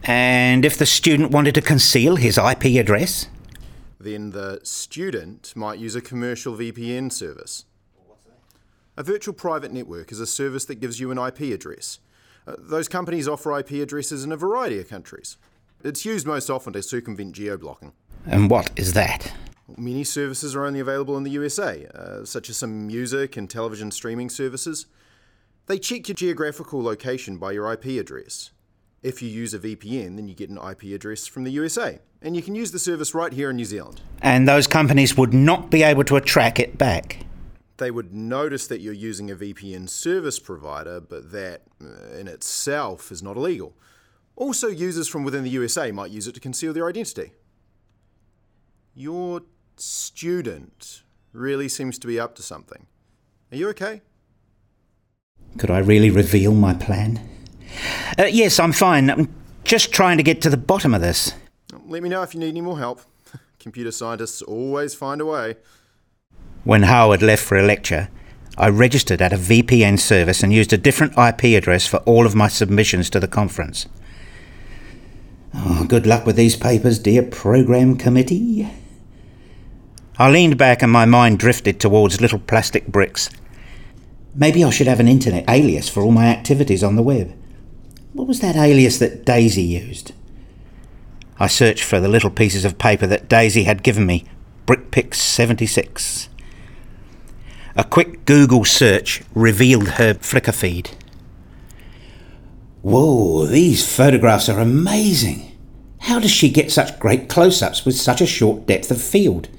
And 0.02 0.64
if 0.64 0.78
the 0.78 0.86
student 0.86 1.32
wanted 1.32 1.54
to 1.56 1.62
conceal 1.62 2.16
his 2.16 2.38
IP 2.38 2.64
address? 2.80 3.28
Then 4.00 4.30
the 4.30 4.60
student 4.62 5.54
might 5.54 5.78
use 5.78 5.94
a 5.94 6.00
commercial 6.00 6.54
VPN 6.54 7.12
service. 7.12 7.66
A 8.96 9.02
virtual 9.02 9.34
private 9.34 9.72
network 9.72 10.10
is 10.10 10.20
a 10.20 10.26
service 10.26 10.64
that 10.64 10.80
gives 10.80 11.00
you 11.00 11.10
an 11.10 11.18
IP 11.18 11.52
address. 11.52 11.98
Uh, 12.46 12.54
those 12.58 12.88
companies 12.88 13.26
offer 13.26 13.58
IP 13.58 13.72
addresses 13.72 14.24
in 14.24 14.32
a 14.32 14.36
variety 14.36 14.78
of 14.78 14.88
countries. 14.88 15.36
It's 15.82 16.04
used 16.04 16.26
most 16.26 16.48
often 16.48 16.72
to 16.74 16.82
circumvent 16.82 17.32
geo-blocking. 17.32 17.92
And 18.24 18.50
what 18.50 18.70
is 18.76 18.92
that? 18.94 19.32
Many 19.76 20.04
services 20.04 20.54
are 20.54 20.64
only 20.64 20.80
available 20.80 21.16
in 21.16 21.24
the 21.24 21.30
USA, 21.32 21.86
uh, 21.94 22.24
such 22.24 22.48
as 22.48 22.56
some 22.56 22.86
music 22.86 23.36
and 23.36 23.50
television 23.50 23.90
streaming 23.90 24.30
services. 24.30 24.86
They 25.66 25.78
check 25.78 26.08
your 26.08 26.14
geographical 26.14 26.82
location 26.82 27.38
by 27.38 27.52
your 27.52 27.72
IP 27.72 28.00
address. 28.00 28.50
If 29.02 29.22
you 29.22 29.28
use 29.28 29.52
a 29.52 29.58
VPN, 29.58 30.16
then 30.16 30.28
you 30.28 30.34
get 30.34 30.50
an 30.50 30.58
IP 30.58 30.94
address 30.94 31.26
from 31.26 31.44
the 31.44 31.50
USA, 31.52 31.98
and 32.22 32.36
you 32.36 32.42
can 32.42 32.54
use 32.54 32.70
the 32.70 32.78
service 32.78 33.14
right 33.14 33.32
here 33.32 33.50
in 33.50 33.56
New 33.56 33.64
Zealand. 33.64 34.00
And 34.22 34.48
those 34.48 34.66
companies 34.66 35.16
would 35.16 35.34
not 35.34 35.70
be 35.70 35.82
able 35.82 36.04
to 36.04 36.20
track 36.20 36.60
it 36.60 36.78
back. 36.78 37.24
They 37.78 37.90
would 37.90 38.14
notice 38.14 38.66
that 38.68 38.80
you're 38.80 38.94
using 38.94 39.30
a 39.30 39.36
VPN 39.36 39.88
service 39.88 40.38
provider, 40.38 41.00
but 41.00 41.32
that 41.32 41.62
uh, 41.82 42.16
in 42.18 42.26
itself 42.26 43.12
is 43.12 43.22
not 43.22 43.36
illegal. 43.36 43.74
Also, 44.34 44.68
users 44.68 45.08
from 45.08 45.24
within 45.24 45.44
the 45.44 45.50
USA 45.50 45.90
might 45.92 46.10
use 46.10 46.26
it 46.26 46.34
to 46.34 46.40
conceal 46.40 46.72
their 46.72 46.88
identity. 46.88 47.32
Your 48.94 49.42
student 49.76 51.02
really 51.32 51.68
seems 51.68 51.98
to 51.98 52.06
be 52.06 52.18
up 52.18 52.34
to 52.36 52.42
something. 52.42 52.86
Are 53.52 53.56
you 53.56 53.68
okay? 53.70 54.00
Could 55.58 55.70
I 55.70 55.78
really 55.78 56.10
reveal 56.10 56.54
my 56.54 56.74
plan? 56.74 57.20
Uh, 58.18 58.24
yes, 58.24 58.58
I'm 58.58 58.72
fine. 58.72 59.10
I'm 59.10 59.34
just 59.64 59.92
trying 59.92 60.16
to 60.16 60.22
get 60.22 60.40
to 60.42 60.50
the 60.50 60.56
bottom 60.56 60.94
of 60.94 61.00
this. 61.00 61.32
Let 61.86 62.02
me 62.02 62.08
know 62.08 62.22
if 62.22 62.34
you 62.34 62.40
need 62.40 62.48
any 62.48 62.60
more 62.60 62.78
help. 62.78 63.02
Computer 63.58 63.90
scientists 63.90 64.42
always 64.42 64.94
find 64.94 65.20
a 65.20 65.26
way. 65.26 65.56
When 66.66 66.82
Howard 66.82 67.22
left 67.22 67.44
for 67.44 67.56
a 67.56 67.62
lecture, 67.62 68.08
I 68.58 68.70
registered 68.70 69.22
at 69.22 69.32
a 69.32 69.36
VPN 69.36 70.00
service 70.00 70.42
and 70.42 70.52
used 70.52 70.72
a 70.72 70.76
different 70.76 71.16
IP 71.16 71.56
address 71.56 71.86
for 71.86 71.98
all 71.98 72.26
of 72.26 72.34
my 72.34 72.48
submissions 72.48 73.08
to 73.10 73.20
the 73.20 73.28
conference. 73.28 73.86
Oh, 75.54 75.84
good 75.88 76.08
luck 76.08 76.26
with 76.26 76.34
these 76.34 76.56
papers, 76.56 76.98
dear 76.98 77.22
program 77.22 77.96
committee. 77.96 78.68
I 80.18 80.28
leaned 80.28 80.58
back 80.58 80.82
and 80.82 80.90
my 80.90 81.04
mind 81.04 81.38
drifted 81.38 81.78
towards 81.78 82.20
little 82.20 82.40
plastic 82.40 82.88
bricks. 82.88 83.30
Maybe 84.34 84.64
I 84.64 84.70
should 84.70 84.88
have 84.88 84.98
an 84.98 85.06
internet 85.06 85.48
alias 85.48 85.88
for 85.88 86.02
all 86.02 86.10
my 86.10 86.26
activities 86.26 86.82
on 86.82 86.96
the 86.96 87.02
web. 87.02 87.32
What 88.12 88.26
was 88.26 88.40
that 88.40 88.56
alias 88.56 88.98
that 88.98 89.24
Daisy 89.24 89.62
used? 89.62 90.14
I 91.38 91.46
searched 91.46 91.84
for 91.84 92.00
the 92.00 92.08
little 92.08 92.30
pieces 92.30 92.64
of 92.64 92.76
paper 92.76 93.06
that 93.06 93.28
Daisy 93.28 93.62
had 93.62 93.84
given 93.84 94.04
me 94.04 94.24
BrickPix76. 94.66 96.26
A 97.76 97.84
quick 97.84 98.24
Google 98.24 98.64
search 98.64 99.22
revealed 99.34 99.88
her 99.90 100.14
Flickr 100.14 100.54
feed. 100.54 100.90
Whoa, 102.80 103.44
these 103.44 103.86
photographs 103.86 104.48
are 104.48 104.60
amazing. 104.60 105.52
How 106.00 106.18
does 106.18 106.30
she 106.30 106.48
get 106.48 106.72
such 106.72 106.98
great 106.98 107.28
close 107.28 107.60
ups 107.60 107.84
with 107.84 107.94
such 107.94 108.22
a 108.22 108.26
short 108.26 108.64
depth 108.64 108.90
of 108.90 109.02
field? 109.02 109.50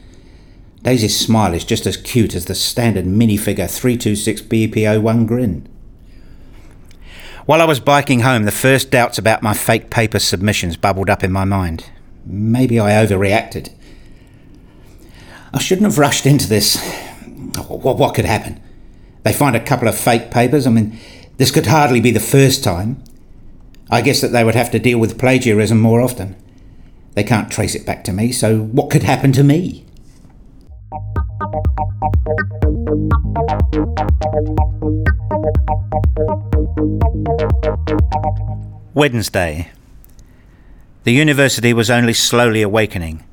Daisy's 0.82 1.20
smile 1.20 1.54
is 1.54 1.64
just 1.64 1.86
as 1.86 1.98
cute 1.98 2.34
as 2.34 2.46
the 2.46 2.56
standard 2.56 3.06
minifigure 3.06 3.70
326 3.70 4.42
BPO1 4.44 5.28
grin. 5.28 5.70
While 7.46 7.62
I 7.62 7.66
was 7.66 7.80
biking 7.80 8.22
home, 8.22 8.46
the 8.46 8.52
first 8.52 8.90
doubts 8.90 9.20
about 9.20 9.44
my 9.44 9.54
fake 9.54 9.90
paper 9.92 10.20
submissions 10.20 10.76
bubbled 10.76 11.10
up 11.10 11.24
in 11.24 11.32
my 11.32 11.46
mind. 11.46 11.86
Maybe 12.26 12.80
I 12.80 12.92
overreacted. 13.06 13.72
I 15.54 15.60
shouldn't 15.60 15.86
have 15.86 16.00
rushed 16.00 16.26
into 16.26 16.48
this. 16.48 16.78
What, 17.38 17.98
what 17.98 18.16
could 18.16 18.26
happen? 18.26 18.62
They 19.24 19.34
find 19.34 19.56
a 19.56 19.64
couple 19.64 19.88
of 19.88 19.98
fake 19.98 20.32
papers. 20.32 20.66
I 20.66 20.72
mean, 20.72 20.98
this 21.38 21.52
could 21.52 21.68
hardly 21.68 22.02
be 22.02 22.12
the 22.12 22.20
first 22.20 22.64
time. 22.64 23.04
I 23.90 24.02
guess 24.02 24.22
that 24.22 24.30
they 24.30 24.44
would 24.44 24.56
have 24.56 24.72
to 24.72 24.80
deal 24.80 25.00
with 25.00 25.20
plagiarism 25.20 25.80
more 25.80 26.02
often. 26.02 26.36
They 27.14 27.24
can't 27.24 27.52
trace 27.52 27.74
it 27.74 27.86
back 27.86 28.04
to 28.06 28.14
me, 28.14 28.32
so 28.32 28.60
what 28.60 28.90
could 28.90 29.04
happen 29.04 29.32
to 29.34 29.44
me? 29.44 29.86
Wednesday. 38.94 39.72
The 41.04 41.14
university 41.14 41.74
was 41.74 41.90
only 41.90 42.14
slowly 42.14 42.62
awakening, 42.62 43.24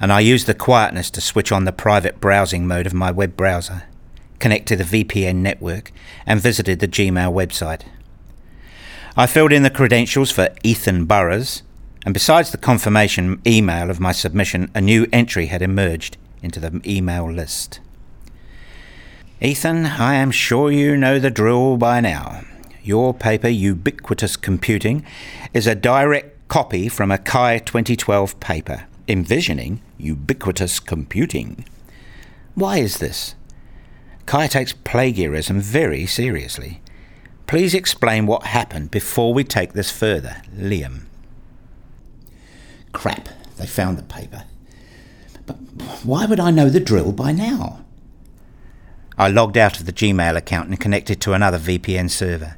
and 0.00 0.12
I 0.12 0.20
used 0.20 0.46
the 0.46 0.54
quietness 0.54 1.10
to 1.10 1.20
switch 1.20 1.52
on 1.52 1.64
the 1.64 1.72
private 1.72 2.20
browsing 2.20 2.66
mode 2.66 2.86
of 2.86 2.94
my 2.94 3.10
web 3.10 3.36
browser, 3.36 3.84
connect 4.38 4.66
to 4.68 4.76
the 4.76 4.84
VPN 4.84 5.36
network, 5.36 5.92
and 6.26 6.40
visited 6.40 6.80
the 6.80 6.88
Gmail 6.88 7.32
website. 7.32 7.82
I 9.16 9.26
filled 9.26 9.52
in 9.52 9.62
the 9.62 9.70
credentials 9.70 10.30
for 10.30 10.48
Ethan 10.62 11.04
Burrows, 11.04 11.62
and 12.04 12.12
besides 12.12 12.50
the 12.50 12.58
confirmation 12.58 13.40
email 13.46 13.90
of 13.90 14.00
my 14.00 14.12
submission, 14.12 14.70
a 14.74 14.80
new 14.80 15.06
entry 15.12 15.46
had 15.46 15.62
emerged 15.62 16.16
into 16.42 16.60
the 16.60 16.80
email 16.84 17.30
list. 17.30 17.80
Ethan, 19.40 19.86
I 19.86 20.14
am 20.14 20.30
sure 20.30 20.70
you 20.70 20.96
know 20.96 21.18
the 21.18 21.30
drill 21.30 21.76
by 21.76 22.00
now. 22.00 22.42
Your 22.82 23.14
paper, 23.14 23.48
Ubiquitous 23.48 24.36
Computing, 24.36 25.06
is 25.54 25.66
a 25.66 25.74
direct 25.74 26.48
copy 26.48 26.88
from 26.88 27.10
a 27.10 27.18
CHI 27.18 27.58
2012 27.58 28.38
paper 28.40 28.86
envisioning 29.08 29.82
ubiquitous 29.98 30.80
computing. 30.80 31.64
Why 32.54 32.78
is 32.78 32.98
this? 32.98 33.34
CHI 34.26 34.46
takes 34.46 34.72
plagiarism 34.72 35.60
very 35.60 36.06
seriously. 36.06 36.80
Please 37.46 37.74
explain 37.74 38.26
what 38.26 38.44
happened 38.44 38.90
before 38.90 39.34
we 39.34 39.44
take 39.44 39.72
this 39.72 39.90
further, 39.90 40.42
Liam. 40.56 41.02
Crap, 42.92 43.28
they 43.56 43.66
found 43.66 43.98
the 43.98 44.02
paper. 44.02 44.44
But 45.46 45.56
why 46.04 46.26
would 46.26 46.40
I 46.40 46.50
know 46.50 46.70
the 46.70 46.80
drill 46.80 47.12
by 47.12 47.32
now? 47.32 47.84
I 49.18 49.28
logged 49.28 49.58
out 49.58 49.78
of 49.78 49.86
the 49.86 49.92
Gmail 49.92 50.36
account 50.36 50.68
and 50.68 50.80
connected 50.80 51.20
to 51.20 51.34
another 51.34 51.58
VPN 51.58 52.10
server. 52.10 52.56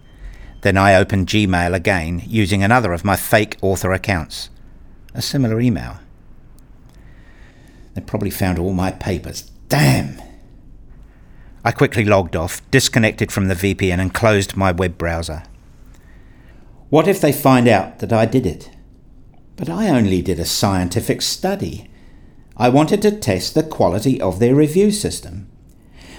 Then 0.62 0.76
I 0.76 0.95
opened 0.95 1.26
Gmail 1.26 1.75
again 1.75 2.23
using 2.26 2.62
another 2.62 2.93
of 2.93 3.05
my 3.05 3.17
fake 3.17 3.57
author 3.61 3.93
accounts. 3.93 4.50
A 5.15 5.21
similar 5.21 5.61
email. 5.61 5.99
They 7.97 8.03
probably 8.03 8.31
found 8.31 8.59
all 8.59 8.75
my 8.75 8.91
papers. 8.91 9.50
Damn! 9.71 10.21
I 11.65 11.73
quickly 11.73 12.05
logged 12.05 12.37
off, 12.37 12.61
disconnected 12.71 13.33
from 13.33 13.49
the 13.49 13.55
VPN, 13.55 13.99
and 13.99 14.12
closed 14.12 14.55
my 14.55 14.71
web 14.71 14.99
browser. 14.99 15.45
What 16.91 17.09
if 17.09 17.23
they 17.23 17.33
find 17.33 17.67
out 17.67 18.00
that 18.00 18.12
I 18.12 18.26
did 18.26 18.45
it? 18.45 18.71
But 19.57 19.71
I 19.71 19.88
only 19.88 20.21
did 20.21 20.38
a 20.38 20.45
scientific 20.45 21.23
study. 21.23 21.91
I 22.59 22.69
wanted 22.69 23.00
to 23.00 23.19
test 23.19 23.55
the 23.55 23.62
quality 23.62 24.21
of 24.21 24.41
their 24.41 24.55
review 24.55 24.91
system. 24.91 25.50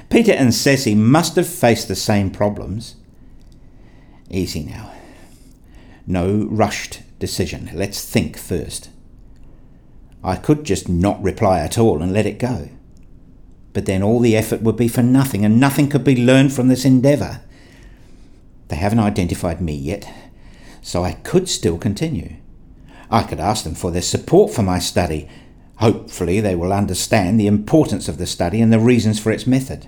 Peter 0.10 0.32
and 0.32 0.56
Ceci 0.56 0.96
must 0.96 1.36
have 1.36 1.48
faced 1.48 1.88
the 1.88 1.96
same 1.96 2.32
problems. 2.32 2.96
Easy 4.32 4.64
now. 4.64 4.92
No 6.08 6.48
rushed 6.50 7.04
decision. 7.20 7.70
Let's 7.72 8.04
think 8.04 8.36
first. 8.36 8.90
I 10.24 10.36
could 10.36 10.64
just 10.64 10.90
not 10.90 11.22
reply 11.22 11.60
at 11.60 11.78
all 11.78 12.02
and 12.02 12.14
let 12.14 12.26
it 12.26 12.40
go. 12.40 12.70
But 13.74 13.86
then 13.86 14.02
all 14.02 14.20
the 14.20 14.36
effort 14.36 14.62
would 14.62 14.78
be 14.78 14.88
for 14.88 15.04
nothing, 15.04 15.46
and 15.46 15.60
nothing 15.60 15.90
could 15.90 16.04
be 16.04 16.16
learned 16.16 16.54
from 16.54 16.68
this 16.68 16.86
endeavour. 16.86 17.42
They 18.70 18.76
haven't 18.76 19.00
identified 19.00 19.62
me 19.62 19.76
yet, 19.76 20.12
so 20.82 21.04
I 21.04 21.14
could 21.14 21.48
still 21.48 21.78
continue. 21.78 22.38
I 23.10 23.24
could 23.24 23.40
ask 23.40 23.64
them 23.64 23.76
for 23.76 23.92
their 23.92 24.02
support 24.02 24.52
for 24.52 24.64
my 24.64 24.80
study. 24.80 25.30
Hopefully, 25.76 26.40
they 26.40 26.56
will 26.56 26.74
understand 26.74 27.40
the 27.40 27.48
importance 27.48 28.08
of 28.08 28.18
the 28.18 28.26
study 28.26 28.62
and 28.62 28.74
the 28.74 28.80
reasons 28.80 29.20
for 29.20 29.32
its 29.32 29.48
method. 29.48 29.88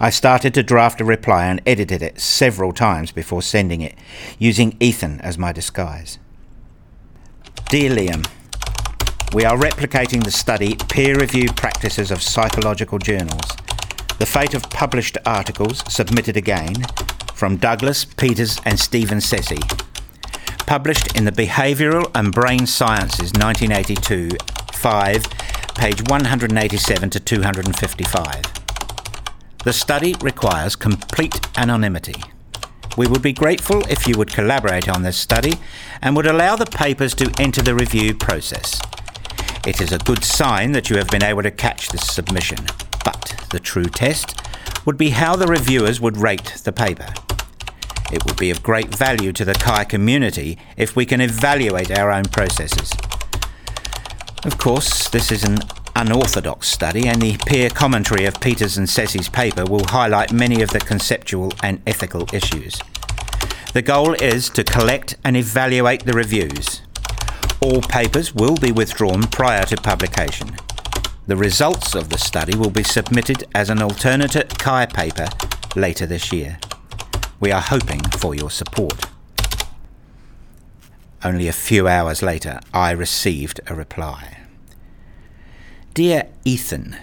I 0.00 0.10
started 0.10 0.52
to 0.54 0.64
draft 0.64 1.00
a 1.00 1.04
reply 1.04 1.46
and 1.46 1.62
edited 1.64 2.02
it 2.02 2.20
several 2.20 2.72
times 2.72 3.12
before 3.12 3.42
sending 3.42 3.80
it, 3.80 3.94
using 4.38 4.76
Ethan 4.80 5.20
as 5.20 5.38
my 5.38 5.52
disguise. 5.52 6.18
Dear 7.68 7.90
Liam, 7.90 8.26
we 9.32 9.46
are 9.46 9.56
replicating 9.56 10.22
the 10.22 10.30
study 10.30 10.76
peer 10.90 11.14
reviewed 11.14 11.56
practices 11.56 12.10
of 12.10 12.22
psychological 12.22 12.98
journals. 12.98 13.40
The 14.18 14.26
fate 14.26 14.52
of 14.52 14.62
published 14.64 15.16
articles 15.24 15.82
submitted 15.88 16.36
again 16.36 16.74
from 17.34 17.56
Douglas, 17.56 18.04
Peters, 18.04 18.60
and 18.66 18.78
Stephen 18.78 19.22
Ceci. 19.22 19.58
Published 20.66 21.16
in 21.16 21.24
the 21.24 21.32
Behavioural 21.32 22.10
and 22.14 22.30
Brain 22.30 22.66
Sciences 22.66 23.32
1982, 23.32 24.36
5, 24.74 25.24
page 25.76 26.02
187 26.10 27.10
to 27.10 27.18
255. 27.18 28.42
The 29.64 29.72
study 29.72 30.14
requires 30.20 30.76
complete 30.76 31.40
anonymity. 31.56 32.22
We 32.98 33.06
would 33.06 33.22
be 33.22 33.32
grateful 33.32 33.80
if 33.88 34.06
you 34.06 34.18
would 34.18 34.30
collaborate 34.30 34.90
on 34.90 35.02
this 35.02 35.16
study 35.16 35.54
and 36.02 36.14
would 36.16 36.26
allow 36.26 36.56
the 36.56 36.66
papers 36.66 37.14
to 37.14 37.32
enter 37.38 37.62
the 37.62 37.74
review 37.74 38.14
process. 38.14 38.78
It 39.64 39.80
is 39.80 39.92
a 39.92 39.98
good 39.98 40.24
sign 40.24 40.72
that 40.72 40.90
you 40.90 40.96
have 40.96 41.06
been 41.06 41.22
able 41.22 41.44
to 41.44 41.50
catch 41.52 41.88
this 41.90 42.04
submission, 42.06 42.58
but 43.04 43.46
the 43.50 43.60
true 43.60 43.84
test 43.84 44.40
would 44.84 44.98
be 44.98 45.10
how 45.10 45.36
the 45.36 45.46
reviewers 45.46 46.00
would 46.00 46.16
rate 46.16 46.60
the 46.64 46.72
paper. 46.72 47.14
It 48.12 48.24
would 48.26 48.36
be 48.36 48.50
of 48.50 48.64
great 48.64 48.92
value 48.92 49.32
to 49.32 49.44
the 49.44 49.54
CHI 49.54 49.84
community 49.84 50.58
if 50.76 50.96
we 50.96 51.06
can 51.06 51.20
evaluate 51.20 51.96
our 51.96 52.10
own 52.10 52.24
processes. 52.24 52.90
Of 54.44 54.58
course, 54.58 55.08
this 55.08 55.30
is 55.30 55.44
an 55.44 55.58
unorthodox 55.94 56.66
study, 56.66 57.06
and 57.06 57.22
the 57.22 57.36
peer 57.46 57.70
commentary 57.70 58.24
of 58.24 58.40
Peters 58.40 58.76
and 58.76 58.88
Ceci's 58.88 59.28
paper 59.28 59.64
will 59.64 59.84
highlight 59.84 60.32
many 60.32 60.62
of 60.62 60.70
the 60.70 60.80
conceptual 60.80 61.52
and 61.62 61.80
ethical 61.86 62.26
issues. 62.32 62.80
The 63.74 63.82
goal 63.82 64.14
is 64.14 64.50
to 64.50 64.64
collect 64.64 65.14
and 65.22 65.36
evaluate 65.36 66.04
the 66.04 66.14
reviews. 66.14 66.82
All 67.62 67.80
papers 67.80 68.34
will 68.34 68.56
be 68.56 68.72
withdrawn 68.72 69.22
prior 69.22 69.64
to 69.66 69.76
publication. 69.76 70.50
The 71.28 71.36
results 71.36 71.94
of 71.94 72.08
the 72.08 72.18
study 72.18 72.56
will 72.56 72.70
be 72.70 72.82
submitted 72.82 73.44
as 73.54 73.70
an 73.70 73.80
alternate 73.80 74.32
CHI 74.58 74.86
paper 74.86 75.28
later 75.76 76.04
this 76.04 76.32
year. 76.32 76.58
We 77.38 77.52
are 77.52 77.60
hoping 77.60 78.02
for 78.18 78.34
your 78.34 78.50
support. 78.50 79.06
Only 81.22 81.46
a 81.46 81.52
few 81.52 81.86
hours 81.86 82.20
later, 82.20 82.58
I 82.74 82.90
received 82.90 83.60
a 83.68 83.74
reply. 83.76 84.38
Dear 85.94 86.28
Ethan, 86.44 86.96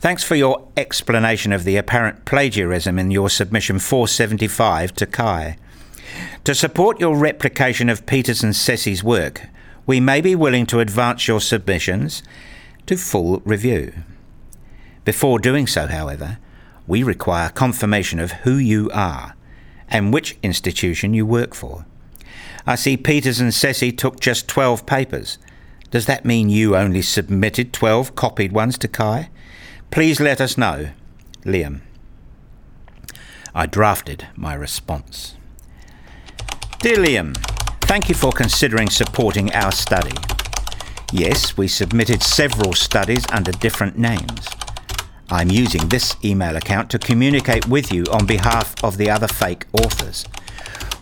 Thanks 0.00 0.22
for 0.22 0.36
your 0.36 0.68
explanation 0.76 1.52
of 1.52 1.64
the 1.64 1.76
apparent 1.76 2.24
plagiarism 2.24 3.00
in 3.00 3.10
your 3.10 3.28
submission 3.28 3.80
475 3.80 4.94
to 4.94 5.06
CHI. 5.06 5.58
To 6.44 6.54
support 6.54 7.00
your 7.00 7.16
replication 7.16 7.88
of 7.88 8.06
Peters 8.06 8.44
and 8.44 8.54
Ceci's 8.54 9.02
work, 9.02 9.48
we 9.88 10.00
may 10.00 10.20
be 10.20 10.34
willing 10.34 10.66
to 10.66 10.80
advance 10.80 11.26
your 11.26 11.40
submissions 11.40 12.22
to 12.84 12.94
full 12.94 13.40
review. 13.46 13.90
Before 15.06 15.38
doing 15.38 15.66
so, 15.66 15.86
however, 15.86 16.36
we 16.86 17.02
require 17.02 17.48
confirmation 17.48 18.20
of 18.20 18.32
who 18.44 18.58
you 18.58 18.90
are 18.92 19.34
and 19.88 20.12
which 20.12 20.36
institution 20.42 21.14
you 21.14 21.24
work 21.24 21.54
for. 21.54 21.86
I 22.66 22.74
see 22.74 22.98
Peters 22.98 23.40
and 23.40 23.54
Ceci 23.54 23.90
took 23.90 24.20
just 24.20 24.46
12 24.46 24.84
papers. 24.84 25.38
Does 25.90 26.04
that 26.04 26.26
mean 26.26 26.50
you 26.50 26.76
only 26.76 27.00
submitted 27.00 27.72
12 27.72 28.14
copied 28.14 28.52
ones 28.52 28.76
to 28.78 28.88
CHI? 28.88 29.30
Please 29.90 30.20
let 30.20 30.38
us 30.38 30.58
know. 30.58 30.90
Liam. 31.44 31.80
I 33.54 33.64
drafted 33.64 34.26
my 34.36 34.52
response. 34.52 35.34
Dear 36.80 36.96
Liam, 36.98 37.47
thank 37.88 38.06
you 38.10 38.14
for 38.14 38.30
considering 38.30 38.90
supporting 38.90 39.50
our 39.54 39.72
study. 39.72 40.14
Yes, 41.10 41.56
we 41.56 41.66
submitted 41.66 42.22
several 42.22 42.74
studies 42.74 43.24
under 43.32 43.50
different 43.50 43.96
names. 43.96 44.46
I'm 45.30 45.50
using 45.50 45.88
this 45.88 46.14
email 46.22 46.56
account 46.56 46.90
to 46.90 46.98
communicate 46.98 47.66
with 47.66 47.90
you 47.90 48.04
on 48.12 48.26
behalf 48.26 48.74
of 48.84 48.98
the 48.98 49.08
other 49.08 49.26
fake 49.26 49.64
authors. 49.72 50.26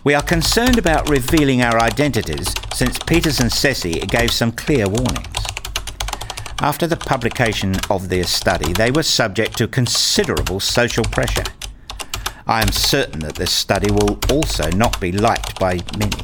We 0.05 0.13
are 0.13 0.21
concerned 0.21 0.77
about 0.77 1.09
revealing 1.09 1.61
our 1.61 1.77
identities 1.77 2.47
since 2.73 2.97
Peters 2.99 3.41
and 3.41 3.51
Ceci 3.51 3.99
gave 4.07 4.31
some 4.31 4.53
clear 4.53 4.87
warnings. 4.87 5.43
After 6.61 6.87
the 6.87 6.95
publication 6.95 7.75
of 7.89 8.07
their 8.07 8.23
study, 8.23 8.71
they 8.71 8.91
were 8.91 9.03
subject 9.03 9.57
to 9.57 9.67
considerable 9.67 10.61
social 10.61 11.03
pressure. 11.03 11.43
I 12.47 12.61
am 12.61 12.71
certain 12.71 13.19
that 13.19 13.35
this 13.35 13.51
study 13.51 13.91
will 13.91 14.17
also 14.31 14.71
not 14.71 15.01
be 15.01 15.11
liked 15.11 15.59
by 15.59 15.81
many. 15.99 16.23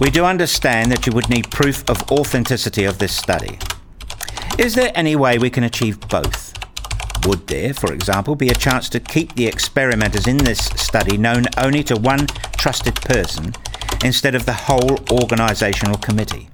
We 0.00 0.10
do 0.10 0.24
understand 0.24 0.92
that 0.92 1.06
you 1.06 1.12
would 1.12 1.28
need 1.28 1.50
proof 1.50 1.82
of 1.90 2.12
authenticity 2.12 2.84
of 2.84 2.98
this 2.98 3.16
study. 3.16 3.58
Is 4.56 4.74
there 4.76 4.92
any 4.94 5.16
way 5.16 5.38
we 5.38 5.50
can 5.50 5.64
achieve 5.64 5.98
both? 6.08 6.54
Would 7.26 7.48
there, 7.48 7.74
for 7.74 7.92
example, 7.92 8.36
be 8.36 8.48
a 8.48 8.54
chance 8.54 8.88
to 8.90 9.00
keep 9.00 9.34
the 9.34 9.48
experimenters 9.48 10.28
in 10.28 10.36
this 10.36 10.60
study 10.60 11.16
known 11.16 11.46
only 11.56 11.82
to 11.84 11.96
one 11.96 12.28
trusted 12.56 12.94
person 12.94 13.52
instead 14.04 14.36
of 14.36 14.46
the 14.46 14.52
whole 14.52 14.98
organisational 15.08 16.00
committee? 16.00 16.48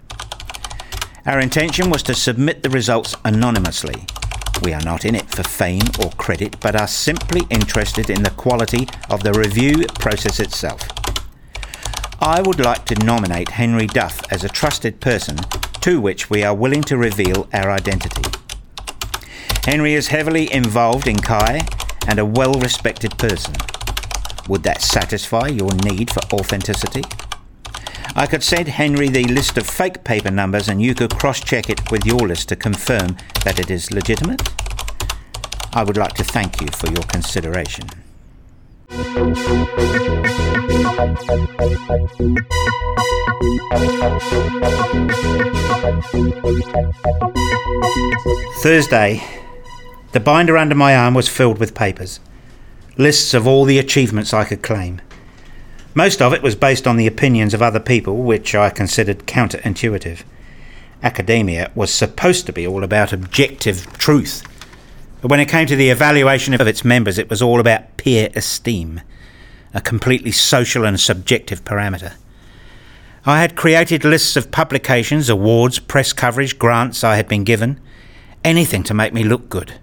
Our 1.27 1.41
intention 1.41 1.91
was 1.91 2.03
to 2.05 2.15
submit 2.15 2.63
the 2.63 2.71
results 2.71 3.15
anonymously. 3.27 4.07
We 4.63 4.73
are 4.73 4.83
not 4.83 5.05
in 5.05 5.15
it 5.15 5.29
for 5.29 5.43
fame 5.43 5.87
or 6.03 6.11
credit, 6.13 6.59
but 6.61 6.81
are 6.81 6.89
simply 6.89 7.43
interested 7.51 8.09
in 8.09 8.23
the 8.23 8.31
quality 8.31 8.89
of 9.11 9.23
the 9.23 9.35
review 9.35 9.85
process 9.99 10.41
itself. 10.41 11.04
I 12.27 12.41
would 12.41 12.59
like 12.59 12.87
to 12.87 12.95
nominate 13.05 13.51
Henry 13.51 13.87
Duff 13.87 14.19
as 14.33 14.45
a 14.45 14.49
trusted 14.49 14.99
person 14.99 15.37
to 15.83 16.01
which 16.01 16.31
we 16.31 16.43
are 16.43 16.55
willing 16.55 16.81
to 16.85 16.97
reveal 16.97 17.47
our 17.53 17.71
identity. 17.71 18.23
Henry 19.67 19.93
is 19.93 20.09
heavily 20.09 20.51
involved 20.51 21.07
in 21.07 21.19
CHI 21.19 21.61
and 22.09 22.19
a 22.19 22.25
well 22.25 22.55
respected 22.55 23.19
person. 23.19 23.55
Would 24.49 24.63
that 24.63 24.81
satisfy 24.81 25.49
your 25.49 25.75
need 25.75 26.11
for 26.11 26.21
authenticity? 26.33 27.03
I 28.17 28.25
could 28.27 28.43
send 28.43 28.69
Henry 28.69 29.11
the 29.11 29.25
list 29.25 29.59
of 29.59 29.67
fake 29.67 30.03
paper 30.03 30.31
numbers 30.31 30.71
and 30.71 30.81
you 30.81 30.95
could 30.95 31.15
cross 31.15 31.41
check 31.41 31.69
it 31.69 31.91
with 31.91 32.07
your 32.07 32.27
list 32.27 32.49
to 32.49 32.57
confirm 32.57 33.19
that 33.45 33.61
it 33.61 33.71
is 33.71 33.91
legitimate. 33.91 34.49
I 35.75 35.85
would 35.85 35.99
like 35.99 36.15
to 36.15 36.25
thank 36.25 36.63
you 36.63 36.69
for 36.69 36.87
your 36.87 37.03
consideration. 37.03 37.85
Thursday. 48.63 49.23
The 50.13 50.21
binder 50.21 50.57
under 50.57 50.77
my 50.77 50.97
arm 50.97 51.15
was 51.15 51.29
filled 51.29 51.59
with 51.59 51.75
papers, 51.75 52.21
lists 52.97 53.35
of 53.35 53.49
all 53.49 53.65
the 53.65 53.79
achievements 53.79 54.33
I 54.33 54.45
could 54.45 54.63
claim. 54.63 55.01
Most 55.95 56.23
of 56.23 56.33
it 56.33 56.43
was 56.43 56.55
based 56.55 56.87
on 56.87 56.97
the 56.97 57.09
opinions 57.09 57.53
of 57.53 57.63
other 57.63 57.81
people, 57.81 58.19
which 58.19 58.55
I 58.55 58.71
considered 58.71 59.27
counterintuitive. 59.27 60.23
Academia 61.03 61.73
was 61.75 61.93
supposed 61.93 62.47
to 62.47 62.53
be 62.53 62.67
all 62.67 62.85
about 62.85 63.13
objective 63.13 63.93
truth. 63.99 64.43
But 65.25 65.31
when 65.31 65.41
it 65.41 65.49
came 65.49 65.67
to 65.69 65.75
the 65.75 65.89
evaluation 65.89 66.53
of 66.53 66.67
its 66.67 66.85
members, 66.85 67.17
it 67.17 67.31
was 67.31 67.41
all 67.41 67.59
about 67.59 67.97
peer 67.97 68.29
esteem, 68.37 69.01
a 69.73 69.81
completely 69.81 70.33
social 70.33 70.85
and 70.85 71.01
subjective 71.01 71.65
parameter. 71.65 72.13
I 73.25 73.41
had 73.41 73.57
created 73.57 74.05
lists 74.05 74.37
of 74.37 74.51
publications, 74.51 75.31
awards, 75.31 75.79
press 75.79 76.13
coverage, 76.13 76.59
grants 76.59 77.03
I 77.03 77.17
had 77.17 77.27
been 77.27 77.43
given, 77.43 77.81
anything 78.45 78.83
to 78.83 78.93
make 78.93 79.15
me 79.15 79.25
look 79.25 79.49
good. 79.49 79.81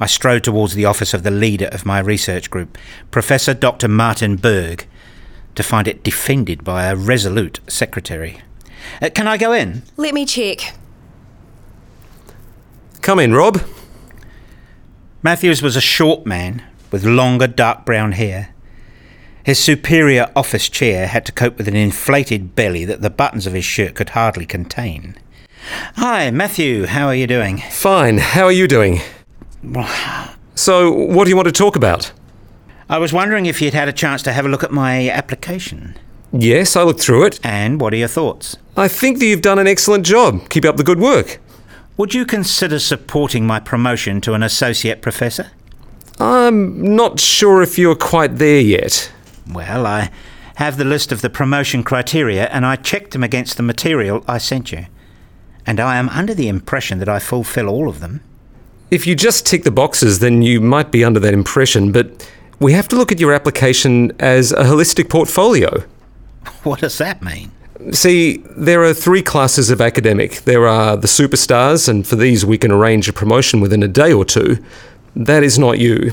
I 0.00 0.06
strode 0.06 0.42
towards 0.42 0.74
the 0.74 0.86
office 0.86 1.14
of 1.14 1.22
the 1.22 1.30
leader 1.30 1.66
of 1.66 1.86
my 1.86 2.00
research 2.00 2.50
group, 2.50 2.76
Professor 3.12 3.54
Dr. 3.54 3.86
Martin 3.86 4.34
Berg, 4.34 4.88
to 5.54 5.62
find 5.62 5.86
it 5.86 6.02
defended 6.02 6.64
by 6.64 6.86
a 6.86 6.96
resolute 6.96 7.60
secretary. 7.68 8.40
Uh, 9.00 9.08
can 9.08 9.28
I 9.28 9.36
go 9.36 9.52
in? 9.52 9.84
Let 9.96 10.14
me 10.14 10.26
check. 10.26 10.74
Come 13.02 13.20
in, 13.20 13.32
Rob. 13.32 13.60
Matthews 15.26 15.60
was 15.60 15.74
a 15.74 15.80
short 15.80 16.24
man 16.24 16.62
with 16.92 17.04
longer 17.04 17.48
dark 17.48 17.84
brown 17.84 18.12
hair. 18.12 18.50
His 19.42 19.58
superior 19.58 20.30
office 20.36 20.68
chair 20.68 21.08
had 21.08 21.26
to 21.26 21.32
cope 21.32 21.58
with 21.58 21.66
an 21.66 21.74
inflated 21.74 22.54
belly 22.54 22.84
that 22.84 23.02
the 23.02 23.10
buttons 23.10 23.44
of 23.44 23.52
his 23.52 23.64
shirt 23.64 23.96
could 23.96 24.10
hardly 24.10 24.46
contain. 24.46 25.16
Hi, 25.96 26.30
Matthew, 26.30 26.86
how 26.86 27.08
are 27.08 27.14
you 27.16 27.26
doing? 27.26 27.58
Fine. 27.72 28.18
How 28.18 28.44
are 28.44 28.52
you 28.52 28.68
doing? 28.68 29.00
So, 30.54 30.92
what 30.92 31.24
do 31.24 31.30
you 31.30 31.36
want 31.36 31.46
to 31.46 31.52
talk 31.52 31.74
about? 31.74 32.12
I 32.88 32.98
was 32.98 33.12
wondering 33.12 33.46
if 33.46 33.60
you'd 33.60 33.74
had 33.74 33.88
a 33.88 33.92
chance 33.92 34.22
to 34.22 34.32
have 34.32 34.46
a 34.46 34.48
look 34.48 34.62
at 34.62 34.70
my 34.70 35.10
application. 35.10 35.96
Yes, 36.30 36.76
I 36.76 36.84
looked 36.84 37.00
through 37.00 37.24
it. 37.24 37.40
And 37.42 37.80
what 37.80 37.92
are 37.92 37.96
your 37.96 38.06
thoughts? 38.06 38.58
I 38.76 38.86
think 38.86 39.18
that 39.18 39.26
you've 39.26 39.42
done 39.42 39.58
an 39.58 39.66
excellent 39.66 40.06
job. 40.06 40.48
Keep 40.50 40.66
up 40.66 40.76
the 40.76 40.84
good 40.84 41.00
work. 41.00 41.40
Would 41.96 42.12
you 42.12 42.26
consider 42.26 42.78
supporting 42.78 43.46
my 43.46 43.58
promotion 43.58 44.20
to 44.22 44.34
an 44.34 44.42
associate 44.42 45.00
professor? 45.00 45.50
I'm 46.20 46.94
not 46.94 47.18
sure 47.18 47.62
if 47.62 47.78
you're 47.78 47.96
quite 47.96 48.36
there 48.36 48.60
yet. 48.60 49.10
Well, 49.50 49.86
I 49.86 50.10
have 50.56 50.76
the 50.76 50.84
list 50.84 51.10
of 51.10 51.22
the 51.22 51.30
promotion 51.30 51.82
criteria 51.82 52.48
and 52.48 52.66
I 52.66 52.76
checked 52.76 53.12
them 53.12 53.22
against 53.22 53.56
the 53.56 53.62
material 53.62 54.24
I 54.28 54.36
sent 54.36 54.72
you. 54.72 54.86
And 55.66 55.80
I 55.80 55.96
am 55.96 56.10
under 56.10 56.34
the 56.34 56.48
impression 56.48 56.98
that 56.98 57.08
I 57.08 57.18
fulfill 57.18 57.68
all 57.68 57.88
of 57.88 58.00
them. 58.00 58.22
If 58.90 59.06
you 59.06 59.14
just 59.14 59.46
tick 59.46 59.64
the 59.64 59.70
boxes, 59.70 60.18
then 60.18 60.42
you 60.42 60.60
might 60.60 60.90
be 60.90 61.02
under 61.02 61.18
that 61.20 61.32
impression, 61.34 61.92
but 61.92 62.30
we 62.60 62.72
have 62.74 62.88
to 62.88 62.96
look 62.96 63.10
at 63.10 63.20
your 63.20 63.32
application 63.32 64.12
as 64.20 64.52
a 64.52 64.64
holistic 64.64 65.08
portfolio. 65.08 65.84
What 66.62 66.80
does 66.80 66.98
that 66.98 67.22
mean? 67.22 67.50
See, 67.92 68.38
there 68.56 68.82
are 68.82 68.92
three 68.92 69.22
classes 69.22 69.70
of 69.70 69.80
academic. 69.80 70.40
There 70.42 70.66
are 70.66 70.96
the 70.96 71.06
superstars, 71.06 71.88
and 71.88 72.06
for 72.06 72.16
these 72.16 72.44
we 72.44 72.58
can 72.58 72.72
arrange 72.72 73.08
a 73.08 73.12
promotion 73.12 73.60
within 73.60 73.82
a 73.82 73.88
day 73.88 74.12
or 74.12 74.24
two. 74.24 74.58
That 75.14 75.44
is 75.44 75.58
not 75.58 75.78
you. 75.78 76.12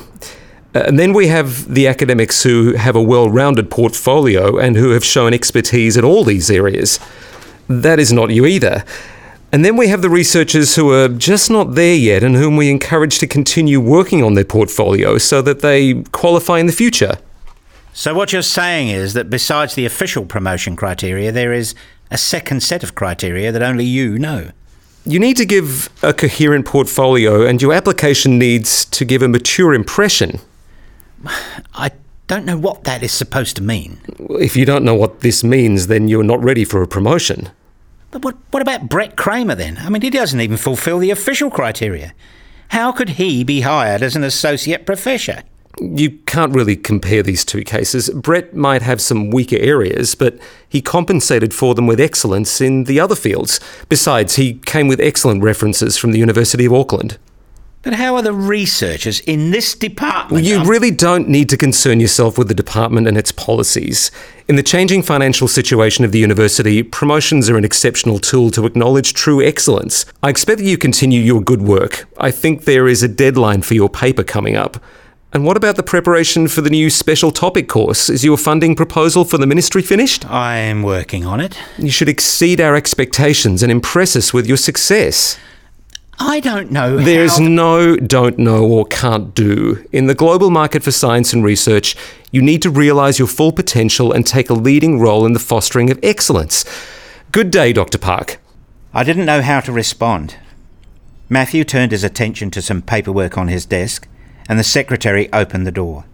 Uh, 0.76 0.84
and 0.88 1.00
then 1.00 1.14
we 1.14 1.28
have 1.28 1.72
the 1.74 1.88
academics 1.88 2.44
who 2.44 2.74
have 2.74 2.96
a 2.96 3.02
well 3.02 3.30
rounded 3.30 3.72
portfolio 3.72 4.58
and 4.58 4.76
who 4.76 4.92
have 4.92 5.04
shown 5.04 5.34
expertise 5.34 5.98
in 5.98 6.06
all 6.06 6.24
these 6.24 6.52
areas. 6.52 7.00
That 7.68 8.00
is 8.00 8.14
not 8.14 8.30
you 8.30 8.46
either. 8.46 8.84
And 9.52 9.64
then 9.64 9.78
we 9.78 9.88
have 9.88 10.02
the 10.02 10.10
researchers 10.10 10.76
who 10.76 10.92
are 10.92 11.08
just 11.08 11.52
not 11.52 11.76
there 11.76 11.96
yet 11.96 12.24
and 12.24 12.36
whom 12.36 12.58
we 12.58 12.72
encourage 12.72 13.20
to 13.20 13.28
continue 13.28 13.80
working 13.80 14.24
on 14.24 14.34
their 14.34 14.46
portfolio 14.46 15.18
so 15.18 15.42
that 15.44 15.62
they 15.62 16.02
qualify 16.12 16.60
in 16.60 16.66
the 16.66 16.72
future. 16.72 17.18
So, 17.96 18.16
what 18.16 18.34
you're 18.34 18.42
saying 18.42 18.90
is 18.90 19.14
that 19.14 19.30
besides 19.30 19.76
the 19.76 19.86
official 19.86 20.26
promotion 20.26 20.76
criteria, 20.76 21.32
there 21.32 21.54
is 21.54 21.76
a 22.10 22.18
second 22.18 22.64
set 22.64 22.84
of 22.84 22.96
criteria 22.96 23.52
that 23.52 23.62
only 23.62 23.86
you 23.86 24.18
know. 24.18 24.50
You 25.06 25.20
need 25.20 25.38
to 25.38 25.46
give 25.46 25.90
a 26.02 26.12
coherent 26.12 26.66
portfolio, 26.66 27.46
and 27.46 27.62
your 27.62 27.72
application 27.72 28.40
needs 28.40 28.86
to 28.86 29.06
give 29.06 29.22
a 29.22 29.28
mature 29.28 29.74
impression. 29.76 30.40
I 31.76 31.92
don't 32.26 32.46
know 32.46 32.58
what 32.58 32.84
that 32.86 33.04
is 33.04 33.12
supposed 33.12 33.56
to 33.58 33.62
mean. 33.62 34.00
If 34.40 34.56
you 34.56 34.66
don't 34.66 34.86
know 34.86 34.96
what 34.96 35.20
this 35.20 35.44
means, 35.44 35.86
then 35.86 36.08
you're 36.08 36.24
not 36.24 36.44
ready 36.44 36.66
for 36.66 36.82
a 36.82 36.88
promotion. 36.88 37.52
But 38.10 38.24
what, 38.24 38.38
what 38.50 38.62
about 38.62 38.90
Brett 38.90 39.18
Kramer 39.18 39.56
then? 39.56 39.78
I 39.78 39.90
mean, 39.90 40.02
he 40.02 40.10
doesn't 40.10 40.42
even 40.42 40.58
fulfill 40.58 41.00
the 41.00 41.12
official 41.12 41.52
criteria. 41.52 42.14
How 42.70 42.92
could 42.92 43.10
he 43.10 43.44
be 43.44 43.62
hired 43.62 44.02
as 44.02 44.16
an 44.16 44.24
associate 44.24 44.86
professor? 44.86 45.44
You 45.80 46.12
can't 46.28 46.54
really 46.54 46.76
compare 46.76 47.24
these 47.24 47.44
two 47.44 47.64
cases. 47.64 48.10
Brett 48.10 48.56
might 48.56 48.82
have 48.82 49.02
some 49.02 49.32
weaker 49.32 49.58
areas, 49.58 50.16
but 50.16 50.38
he 50.70 50.82
compensated 50.82 51.54
for 51.54 51.74
them 51.74 51.88
with 51.88 52.00
excellence 52.00 52.62
in 52.62 52.84
the 52.84 53.00
other 53.00 53.16
fields. 53.16 53.60
Besides, 53.90 54.36
he 54.36 54.56
came 54.66 54.88
with 54.88 55.00
excellent 55.00 55.44
references 55.44 55.98
from 55.98 56.12
the 56.12 56.20
University 56.20 56.66
of 56.66 56.74
Auckland. 56.74 57.18
But 57.84 57.96
how 57.96 58.16
are 58.16 58.22
the 58.22 58.34
researchers 58.34 59.20
in 59.20 59.52
this 59.52 59.76
department? 59.76 60.46
You 60.46 60.64
really 60.64 60.90
don't 60.90 61.28
need 61.28 61.50
to 61.50 61.58
concern 61.58 62.00
yourself 62.00 62.38
with 62.38 62.48
the 62.48 62.54
department 62.54 63.08
and 63.10 63.18
its 63.18 63.34
policies. 63.34 64.10
In 64.48 64.56
the 64.56 64.64
changing 64.64 65.04
financial 65.04 65.50
situation 65.50 66.06
of 66.06 66.14
the 66.14 66.20
university, 66.20 66.82
promotions 66.82 67.50
are 67.50 67.58
an 67.58 67.66
exceptional 67.66 68.20
tool 68.20 68.52
to 68.52 68.66
acknowledge 68.66 69.14
true 69.14 69.44
excellence. 69.44 70.06
I 70.24 70.30
expect 70.30 70.60
that 70.60 70.66
you 70.66 70.78
continue 70.78 71.20
your 71.20 71.42
good 71.42 71.62
work. 71.62 72.08
I 72.18 72.32
think 72.32 72.64
there 72.64 72.88
is 72.88 73.04
a 73.04 73.10
deadline 73.10 73.64
for 73.64 73.74
your 73.74 73.90
paper 73.90 74.24
coming 74.24 74.56
up. 74.56 74.78
And 75.34 75.44
what 75.44 75.58
about 75.58 75.78
the 75.78 75.84
preparation 75.84 76.48
for 76.48 76.62
the 76.62 76.70
new 76.70 76.92
special 76.92 77.32
topic 77.32 77.68
course? 77.68 78.08
Is 78.08 78.24
your 78.24 78.38
funding 78.38 78.76
proposal 78.76 79.26
for 79.26 79.40
the 79.40 79.48
ministry 79.48 79.82
finished? 79.82 80.30
I'm 80.30 80.84
working 80.84 81.26
on 81.26 81.40
it. 81.40 81.58
You 81.80 81.90
should 81.90 82.08
exceed 82.08 82.62
our 82.62 82.76
expectations 82.76 83.64
and 83.64 83.72
impress 83.72 84.16
us 84.16 84.32
with 84.32 84.46
your 84.46 84.58
success. 84.58 85.40
I 86.20 86.40
don't 86.40 86.70
know. 86.70 86.98
There's 86.98 87.40
how... 87.40 87.48
no 87.48 87.96
don't 87.98 88.38
know 88.38 88.64
or 88.64 88.86
can't 88.86 89.34
do. 89.34 89.84
In 89.92 90.06
the 90.06 90.14
global 90.14 90.52
market 90.52 90.84
for 90.84 90.92
science 90.92 91.34
and 91.34 91.44
research, 91.44 91.96
you 92.30 92.44
need 92.44 92.62
to 92.62 92.70
realise 92.70 93.18
your 93.18 93.28
full 93.28 93.52
potential 93.52 94.12
and 94.12 94.28
take 94.28 94.52
a 94.52 94.54
leading 94.54 95.00
role 95.00 95.26
in 95.26 95.34
the 95.34 95.40
fostering 95.40 95.90
of 95.90 96.00
excellence. 96.04 96.64
Good 97.32 97.50
day, 97.50 97.74
Dr. 97.74 97.98
Park. 97.98 98.40
I 98.94 99.04
didn't 99.04 99.26
know 99.26 99.42
how 99.42 99.62
to 99.62 99.72
respond. 99.72 100.36
Matthew 101.28 101.64
turned 101.64 101.92
his 101.92 102.04
attention 102.04 102.52
to 102.52 102.62
some 102.62 102.84
paperwork 102.84 103.36
on 103.36 103.48
his 103.48 103.66
desk, 103.66 104.08
and 104.48 104.60
the 104.60 104.64
secretary 104.64 105.32
opened 105.32 105.66
the 105.66 105.72
door. 105.72 106.06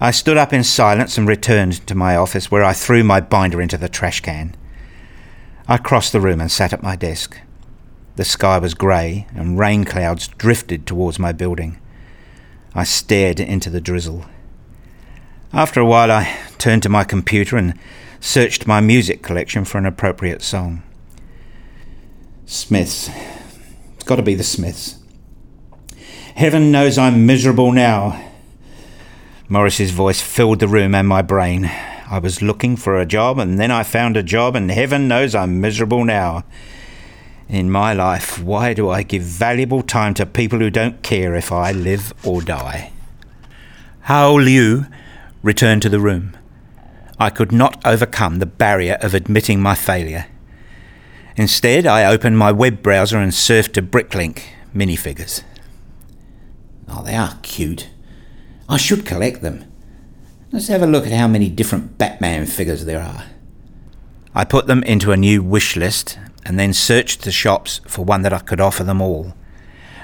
I 0.00 0.10
stood 0.10 0.36
up 0.36 0.52
in 0.52 0.64
silence 0.64 1.16
and 1.16 1.28
returned 1.28 1.86
to 1.86 1.94
my 1.94 2.16
office, 2.16 2.50
where 2.50 2.64
I 2.64 2.72
threw 2.72 3.04
my 3.04 3.20
binder 3.20 3.60
into 3.60 3.78
the 3.78 3.88
trash 3.88 4.20
can. 4.20 4.56
I 5.68 5.76
crossed 5.76 6.12
the 6.12 6.20
room 6.20 6.40
and 6.40 6.50
sat 6.50 6.72
at 6.72 6.82
my 6.82 6.96
desk. 6.96 7.38
The 8.16 8.24
sky 8.24 8.58
was 8.58 8.74
grey, 8.74 9.26
and 9.34 9.58
rain 9.58 9.84
clouds 9.84 10.28
drifted 10.28 10.86
towards 10.86 11.18
my 11.18 11.32
building. 11.32 11.78
I 12.74 12.84
stared 12.84 13.38
into 13.38 13.70
the 13.70 13.80
drizzle. 13.80 14.26
After 15.52 15.80
a 15.80 15.86
while, 15.86 16.10
I 16.10 16.36
turned 16.58 16.82
to 16.82 16.88
my 16.88 17.04
computer 17.04 17.56
and 17.56 17.78
searched 18.18 18.66
my 18.66 18.80
music 18.80 19.22
collection 19.22 19.64
for 19.64 19.78
an 19.78 19.86
appropriate 19.86 20.42
song. 20.42 20.82
Smiths. 22.46 23.08
It's 23.94 24.04
got 24.04 24.16
to 24.16 24.22
be 24.22 24.34
the 24.34 24.42
Smiths. 24.42 25.01
Heaven 26.42 26.72
knows 26.72 26.98
I'm 26.98 27.24
miserable 27.24 27.70
now. 27.70 28.20
Morrissey's 29.48 29.92
voice 29.92 30.20
filled 30.20 30.58
the 30.58 30.66
room 30.66 30.92
and 30.92 31.06
my 31.06 31.22
brain. 31.22 31.70
I 32.10 32.18
was 32.18 32.42
looking 32.42 32.74
for 32.74 32.98
a 32.98 33.06
job, 33.06 33.38
and 33.38 33.60
then 33.60 33.70
I 33.70 33.84
found 33.84 34.16
a 34.16 34.24
job, 34.24 34.56
and 34.56 34.68
heaven 34.68 35.06
knows 35.06 35.36
I'm 35.36 35.60
miserable 35.60 36.04
now 36.04 36.42
in 37.48 37.70
my 37.70 37.92
life, 37.92 38.42
why 38.42 38.74
do 38.74 38.90
I 38.90 39.04
give 39.04 39.22
valuable 39.22 39.82
time 39.82 40.14
to 40.14 40.26
people 40.26 40.58
who 40.58 40.68
don't 40.68 41.04
care 41.04 41.36
if 41.36 41.52
I 41.52 41.70
live 41.70 42.12
or 42.24 42.42
die? 42.42 42.90
Hao 44.00 44.34
Liu 44.34 44.86
returned 45.44 45.82
to 45.82 45.88
the 45.88 46.00
room. 46.00 46.36
I 47.20 47.30
could 47.30 47.52
not 47.52 47.80
overcome 47.86 48.40
the 48.40 48.46
barrier 48.46 48.98
of 49.00 49.14
admitting 49.14 49.60
my 49.60 49.76
failure. 49.76 50.26
Instead, 51.36 51.86
I 51.86 52.04
opened 52.04 52.36
my 52.36 52.50
web 52.50 52.82
browser 52.82 53.18
and 53.18 53.30
surfed 53.30 53.74
to 53.74 53.82
Bricklink 53.82 54.42
minifigures. 54.74 55.44
Oh, 56.88 57.02
they 57.02 57.14
are 57.14 57.38
cute. 57.42 57.88
I 58.68 58.76
should 58.76 59.06
collect 59.06 59.42
them. 59.42 59.64
Let's 60.50 60.68
have 60.68 60.82
a 60.82 60.86
look 60.86 61.06
at 61.06 61.12
how 61.12 61.28
many 61.28 61.48
different 61.48 61.96
Batman 61.98 62.46
figures 62.46 62.84
there 62.84 63.00
are. 63.00 63.24
I 64.34 64.44
put 64.44 64.66
them 64.66 64.82
into 64.84 65.12
a 65.12 65.16
new 65.16 65.42
wish 65.42 65.76
list 65.76 66.18
and 66.44 66.58
then 66.58 66.72
searched 66.72 67.22
the 67.22 67.32
shops 67.32 67.80
for 67.86 68.04
one 68.04 68.22
that 68.22 68.32
I 68.32 68.38
could 68.38 68.60
offer 68.60 68.84
them 68.84 69.00
all. 69.00 69.34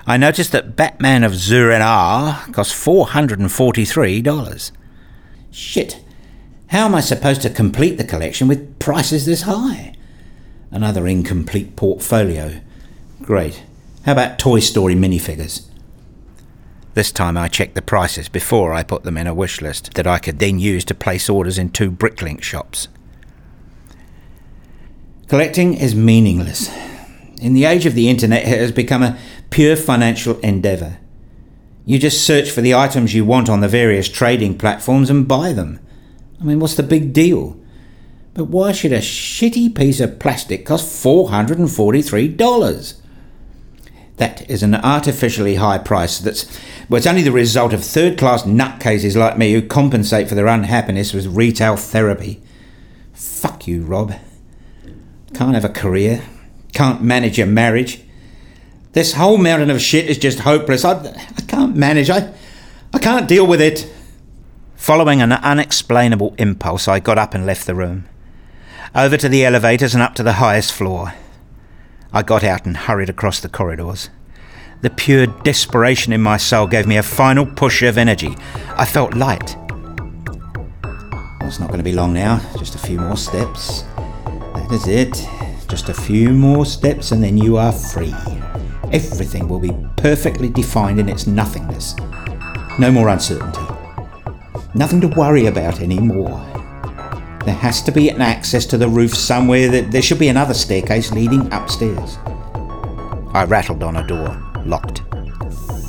I 0.06 0.16
noticed 0.16 0.52
that 0.52 0.76
Batman 0.76 1.22
of 1.24 1.34
Zur-En-Arrh 1.34 2.52
cost 2.54 2.72
$443. 2.74 4.70
Shit, 5.50 6.02
how 6.68 6.86
am 6.86 6.94
I 6.94 7.00
supposed 7.00 7.42
to 7.42 7.50
complete 7.50 7.98
the 7.98 8.04
collection 8.04 8.48
with 8.48 8.78
prices 8.78 9.26
this 9.26 9.42
high? 9.42 9.94
Another 10.70 11.06
incomplete 11.06 11.76
portfolio. 11.76 12.60
Great. 13.22 13.64
How 14.04 14.12
about 14.12 14.38
Toy 14.38 14.60
Story 14.60 14.94
minifigures? 14.94 15.67
This 16.98 17.12
time 17.12 17.36
I 17.36 17.46
checked 17.46 17.76
the 17.76 17.80
prices 17.80 18.28
before 18.28 18.72
I 18.72 18.82
put 18.82 19.04
them 19.04 19.16
in 19.16 19.28
a 19.28 19.32
wish 19.32 19.60
list 19.60 19.94
that 19.94 20.08
I 20.08 20.18
could 20.18 20.40
then 20.40 20.58
use 20.58 20.84
to 20.86 20.96
place 20.96 21.28
orders 21.30 21.56
in 21.56 21.70
two 21.70 21.92
Bricklink 21.92 22.42
shops. 22.42 22.88
Collecting 25.28 25.74
is 25.74 25.94
meaningless. 25.94 26.68
In 27.40 27.54
the 27.54 27.66
age 27.66 27.86
of 27.86 27.94
the 27.94 28.08
internet, 28.08 28.42
it 28.42 28.58
has 28.58 28.72
become 28.72 29.04
a 29.04 29.16
pure 29.50 29.76
financial 29.76 30.40
endeavour. 30.40 30.98
You 31.86 32.00
just 32.00 32.26
search 32.26 32.50
for 32.50 32.62
the 32.62 32.74
items 32.74 33.14
you 33.14 33.24
want 33.24 33.48
on 33.48 33.60
the 33.60 33.68
various 33.68 34.08
trading 34.08 34.58
platforms 34.58 35.08
and 35.08 35.28
buy 35.28 35.52
them. 35.52 35.78
I 36.40 36.44
mean, 36.46 36.58
what's 36.58 36.74
the 36.74 36.82
big 36.82 37.12
deal? 37.12 37.56
But 38.34 38.46
why 38.46 38.72
should 38.72 38.92
a 38.92 38.98
shitty 38.98 39.72
piece 39.72 40.00
of 40.00 40.18
plastic 40.18 40.66
cost 40.66 41.04
$443? 41.04 43.00
That 44.18 44.48
is 44.50 44.62
an 44.62 44.74
artificially 44.74 45.56
high 45.56 45.78
price 45.78 46.18
that's 46.18 46.46
well, 46.88 46.98
it's 46.98 47.06
only 47.06 47.22
the 47.22 47.32
result 47.32 47.72
of 47.72 47.84
third 47.84 48.18
class 48.18 48.44
nutcases 48.44 49.16
like 49.16 49.36
me 49.36 49.52
who 49.52 49.62
compensate 49.62 50.28
for 50.28 50.34
their 50.34 50.46
unhappiness 50.46 51.12
with 51.12 51.26
retail 51.26 51.76
therapy. 51.76 52.42
Fuck 53.12 53.66
you, 53.66 53.82
Rob. 53.82 54.14
Can't 55.34 55.54
have 55.54 55.64
a 55.64 55.68
career. 55.68 56.22
Can't 56.72 57.02
manage 57.02 57.38
a 57.38 57.46
marriage. 57.46 58.00
This 58.92 59.14
whole 59.14 59.36
mountain 59.36 59.70
of 59.70 59.82
shit 59.82 60.06
is 60.06 60.18
just 60.18 60.40
hopeless. 60.40 60.84
I, 60.84 60.98
I 61.36 61.42
can't 61.42 61.76
manage. 61.76 62.08
I, 62.08 62.32
I 62.92 62.98
can't 62.98 63.28
deal 63.28 63.46
with 63.46 63.60
it. 63.60 63.92
Following 64.76 65.20
an 65.20 65.32
unexplainable 65.32 66.34
impulse, 66.38 66.88
I 66.88 67.00
got 67.00 67.18
up 67.18 67.34
and 67.34 67.44
left 67.44 67.66
the 67.66 67.74
room. 67.74 68.08
Over 68.94 69.16
to 69.18 69.28
the 69.28 69.44
elevators 69.44 69.92
and 69.92 70.02
up 70.02 70.14
to 70.14 70.22
the 70.22 70.34
highest 70.34 70.72
floor. 70.72 71.12
I 72.12 72.22
got 72.22 72.42
out 72.42 72.64
and 72.64 72.76
hurried 72.76 73.10
across 73.10 73.40
the 73.40 73.50
corridors. 73.50 74.08
The 74.80 74.90
pure 74.90 75.26
desperation 75.26 76.12
in 76.12 76.22
my 76.22 76.38
soul 76.38 76.66
gave 76.66 76.86
me 76.86 76.96
a 76.96 77.02
final 77.02 77.44
push 77.44 77.82
of 77.82 77.98
energy. 77.98 78.34
I 78.76 78.86
felt 78.86 79.14
light. 79.14 79.56
Well, 80.82 81.42
it's 81.42 81.60
not 81.60 81.68
going 81.68 81.78
to 81.80 81.84
be 81.84 81.92
long 81.92 82.14
now, 82.14 82.40
just 82.58 82.74
a 82.74 82.78
few 82.78 82.98
more 82.98 83.16
steps. 83.16 83.82
That 84.34 84.68
is 84.72 84.86
it. 84.88 85.28
Just 85.68 85.90
a 85.90 85.94
few 85.94 86.30
more 86.30 86.64
steps 86.64 87.12
and 87.12 87.22
then 87.22 87.36
you 87.36 87.58
are 87.58 87.72
free. 87.72 88.14
Everything 88.90 89.46
will 89.48 89.60
be 89.60 89.76
perfectly 89.96 90.48
defined 90.48 90.98
in 90.98 91.10
its 91.10 91.26
nothingness. 91.26 91.94
No 92.78 92.90
more 92.90 93.08
uncertainty. 93.08 93.60
Nothing 94.74 95.00
to 95.02 95.08
worry 95.08 95.46
about 95.46 95.80
anymore. 95.82 96.57
There 97.48 97.56
has 97.56 97.80
to 97.84 97.92
be 97.92 98.10
an 98.10 98.20
access 98.20 98.66
to 98.66 98.76
the 98.76 98.90
roof 98.90 99.14
somewhere. 99.14 99.70
That 99.70 99.90
there 99.90 100.02
should 100.02 100.18
be 100.18 100.28
another 100.28 100.52
staircase 100.52 101.12
leading 101.12 101.50
upstairs. 101.50 102.18
I 103.32 103.46
rattled 103.48 103.82
on 103.82 103.96
a 103.96 104.06
door, 104.06 104.36
locked. 104.66 104.98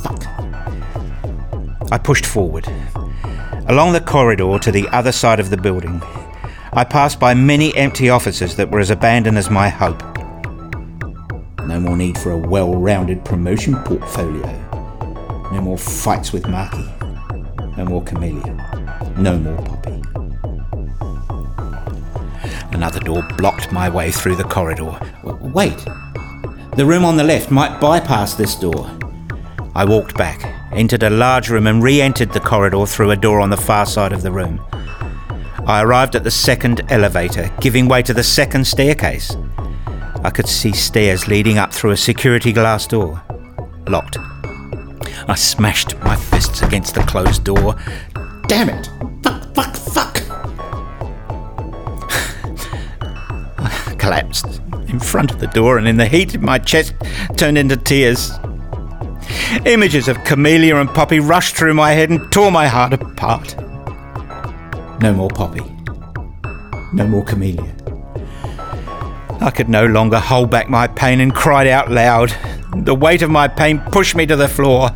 Fuck. 0.02 0.24
I 1.92 1.98
pushed 2.02 2.24
forward, 2.24 2.66
along 3.68 3.92
the 3.92 4.00
corridor 4.00 4.58
to 4.58 4.72
the 4.72 4.88
other 4.88 5.12
side 5.12 5.38
of 5.38 5.50
the 5.50 5.58
building. 5.58 6.00
I 6.72 6.82
passed 6.84 7.20
by 7.20 7.34
many 7.34 7.76
empty 7.76 8.08
offices 8.08 8.56
that 8.56 8.70
were 8.70 8.80
as 8.80 8.88
abandoned 8.88 9.36
as 9.36 9.50
my 9.50 9.68
hope. 9.68 10.02
No 11.66 11.78
more 11.78 11.94
need 11.94 12.16
for 12.16 12.30
a 12.30 12.38
well 12.38 12.74
rounded 12.74 13.22
promotion 13.22 13.74
portfolio. 13.84 14.46
No 15.52 15.60
more 15.60 15.76
fights 15.76 16.32
with 16.32 16.48
Marky. 16.48 16.88
No 17.76 17.84
more 17.84 18.02
Camellia. 18.02 19.14
No 19.18 19.38
more 19.38 19.58
Poppy. 19.58 19.79
Another 22.72 23.00
door 23.00 23.22
blocked 23.36 23.72
my 23.72 23.88
way 23.88 24.10
through 24.10 24.36
the 24.36 24.44
corridor. 24.44 24.98
Wait! 25.24 25.76
The 26.76 26.86
room 26.86 27.04
on 27.04 27.16
the 27.16 27.24
left 27.24 27.50
might 27.50 27.80
bypass 27.80 28.34
this 28.34 28.54
door. 28.54 28.90
I 29.74 29.84
walked 29.84 30.16
back, 30.16 30.44
entered 30.72 31.02
a 31.02 31.10
large 31.10 31.50
room, 31.50 31.66
and 31.66 31.82
re 31.82 32.00
entered 32.00 32.32
the 32.32 32.40
corridor 32.40 32.86
through 32.86 33.10
a 33.10 33.16
door 33.16 33.40
on 33.40 33.50
the 33.50 33.56
far 33.56 33.86
side 33.86 34.12
of 34.12 34.22
the 34.22 34.32
room. 34.32 34.60
I 35.66 35.82
arrived 35.82 36.16
at 36.16 36.24
the 36.24 36.30
second 36.30 36.80
elevator, 36.90 37.50
giving 37.60 37.86
way 37.86 38.02
to 38.02 38.14
the 38.14 38.24
second 38.24 38.66
staircase. 38.66 39.36
I 40.24 40.30
could 40.30 40.48
see 40.48 40.72
stairs 40.72 41.28
leading 41.28 41.58
up 41.58 41.72
through 41.72 41.92
a 41.92 41.96
security 41.96 42.52
glass 42.52 42.86
door. 42.86 43.22
Locked. 43.86 44.18
I 45.28 45.34
smashed 45.34 45.98
my 46.00 46.16
fists 46.16 46.62
against 46.62 46.94
the 46.94 47.02
closed 47.02 47.44
door. 47.44 47.76
Damn 48.48 48.68
it! 48.68 49.09
Collapsed 54.00 54.60
in 54.88 54.98
front 54.98 55.30
of 55.30 55.38
the 55.38 55.46
door, 55.48 55.78
and 55.78 55.86
in 55.86 55.96
the 55.96 56.06
heat, 56.06 56.40
my 56.40 56.58
chest 56.58 56.94
turned 57.36 57.58
into 57.58 57.76
tears. 57.76 58.32
Images 59.66 60.08
of 60.08 60.24
Camellia 60.24 60.76
and 60.76 60.88
Poppy 60.88 61.20
rushed 61.20 61.54
through 61.54 61.74
my 61.74 61.92
head 61.92 62.10
and 62.10 62.32
tore 62.32 62.50
my 62.50 62.66
heart 62.66 62.94
apart. 62.94 63.54
No 65.00 65.12
more 65.12 65.28
Poppy. 65.28 65.62
No 66.92 67.06
more 67.06 67.24
Camellia. 67.24 67.76
I 69.40 69.50
could 69.54 69.68
no 69.68 69.86
longer 69.86 70.18
hold 70.18 70.50
back 70.50 70.68
my 70.68 70.86
pain 70.86 71.20
and 71.20 71.34
cried 71.34 71.66
out 71.66 71.90
loud. 71.90 72.34
The 72.76 72.94
weight 72.94 73.22
of 73.22 73.30
my 73.30 73.48
pain 73.48 73.80
pushed 73.92 74.16
me 74.16 74.26
to 74.26 74.36
the 74.36 74.48
floor. 74.48 74.90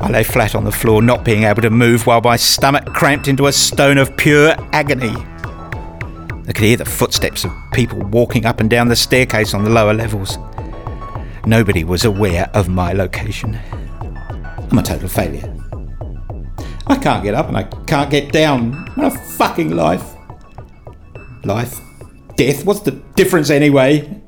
I 0.00 0.08
lay 0.10 0.24
flat 0.24 0.54
on 0.54 0.64
the 0.64 0.72
floor, 0.72 1.02
not 1.02 1.24
being 1.24 1.44
able 1.44 1.62
to 1.62 1.70
move, 1.70 2.06
while 2.06 2.20
my 2.20 2.36
stomach 2.36 2.86
cramped 2.86 3.28
into 3.28 3.46
a 3.46 3.52
stone 3.52 3.98
of 3.98 4.16
pure 4.16 4.54
agony. 4.72 5.14
I 6.48 6.52
could 6.52 6.64
hear 6.64 6.78
the 6.78 6.86
footsteps 6.86 7.44
of 7.44 7.52
people 7.72 7.98
walking 7.98 8.46
up 8.46 8.58
and 8.58 8.70
down 8.70 8.88
the 8.88 8.96
staircase 8.96 9.52
on 9.52 9.64
the 9.64 9.70
lower 9.70 9.92
levels. 9.92 10.38
Nobody 11.44 11.84
was 11.84 12.06
aware 12.06 12.50
of 12.54 12.70
my 12.70 12.94
location. 12.94 13.60
I'm 14.00 14.78
a 14.78 14.82
total 14.82 15.10
failure. 15.10 15.54
I 16.86 16.96
can't 16.96 17.22
get 17.22 17.34
up 17.34 17.48
and 17.48 17.56
I 17.58 17.64
can't 17.86 18.10
get 18.10 18.32
down. 18.32 18.72
What 18.94 19.14
a 19.14 19.18
fucking 19.18 19.76
life. 19.76 20.14
Life? 21.44 21.80
Death? 22.36 22.64
What's 22.64 22.80
the 22.80 22.92
difference 22.92 23.50
anyway? 23.50 24.22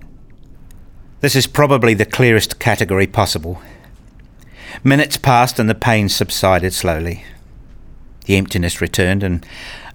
This 1.22 1.34
is 1.34 1.46
probably 1.46 1.94
the 1.94 2.04
clearest 2.04 2.58
category 2.58 3.06
possible. 3.06 3.62
Minutes 4.84 5.16
passed 5.16 5.58
and 5.58 5.70
the 5.70 5.74
pain 5.74 6.10
subsided 6.10 6.74
slowly. 6.74 7.24
The 8.26 8.36
emptiness 8.36 8.80
returned, 8.80 9.22
and 9.22 9.44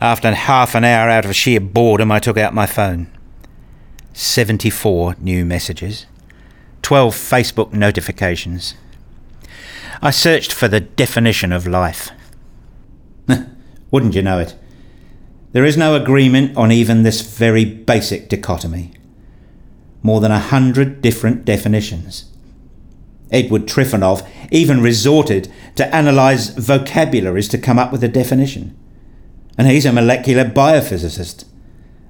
after 0.01 0.33
half 0.33 0.75
an 0.75 0.83
hour 0.83 1.09
out 1.09 1.25
of 1.25 1.35
sheer 1.35 1.59
boredom, 1.59 2.11
I 2.11 2.19
took 2.19 2.37
out 2.37 2.53
my 2.53 2.65
phone. 2.65 3.07
74 4.13 5.15
new 5.19 5.45
messages, 5.45 6.05
12 6.81 7.13
Facebook 7.13 7.73
notifications. 7.73 8.75
I 10.01 10.11
searched 10.11 10.53
for 10.53 10.67
the 10.67 10.79
definition 10.79 11.51
of 11.51 11.67
life. 11.67 12.11
Wouldn't 13.91 14.15
you 14.15 14.21
know 14.21 14.39
it? 14.39 14.55
There 15.51 15.65
is 15.65 15.77
no 15.77 15.95
agreement 15.95 16.57
on 16.57 16.71
even 16.71 17.03
this 17.03 17.21
very 17.21 17.63
basic 17.63 18.29
dichotomy. 18.29 18.91
More 20.03 20.19
than 20.19 20.31
a 20.31 20.39
hundred 20.39 21.01
different 21.01 21.45
definitions. 21.45 22.31
Edward 23.31 23.67
Trifonov 23.67 24.27
even 24.51 24.81
resorted 24.81 25.51
to 25.75 25.97
analyse 25.97 26.49
vocabularies 26.49 27.47
to 27.49 27.57
come 27.57 27.79
up 27.79 27.91
with 27.91 28.03
a 28.03 28.07
definition. 28.07 28.77
And 29.57 29.67
he's 29.67 29.85
a 29.85 29.93
molecular 29.93 30.45
biophysicist, 30.45 31.45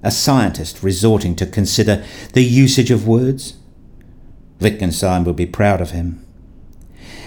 a 0.04 0.12
scientist 0.12 0.84
resorting 0.84 1.36
to 1.38 1.46
consider 1.46 2.04
the 2.34 2.44
usage 2.44 2.92
of 2.92 3.08
words. 3.08 3.58
Wittgenstein 4.60 5.24
would 5.24 5.36
be 5.36 5.46
proud 5.46 5.82
of 5.82 5.92
him. 5.92 6.26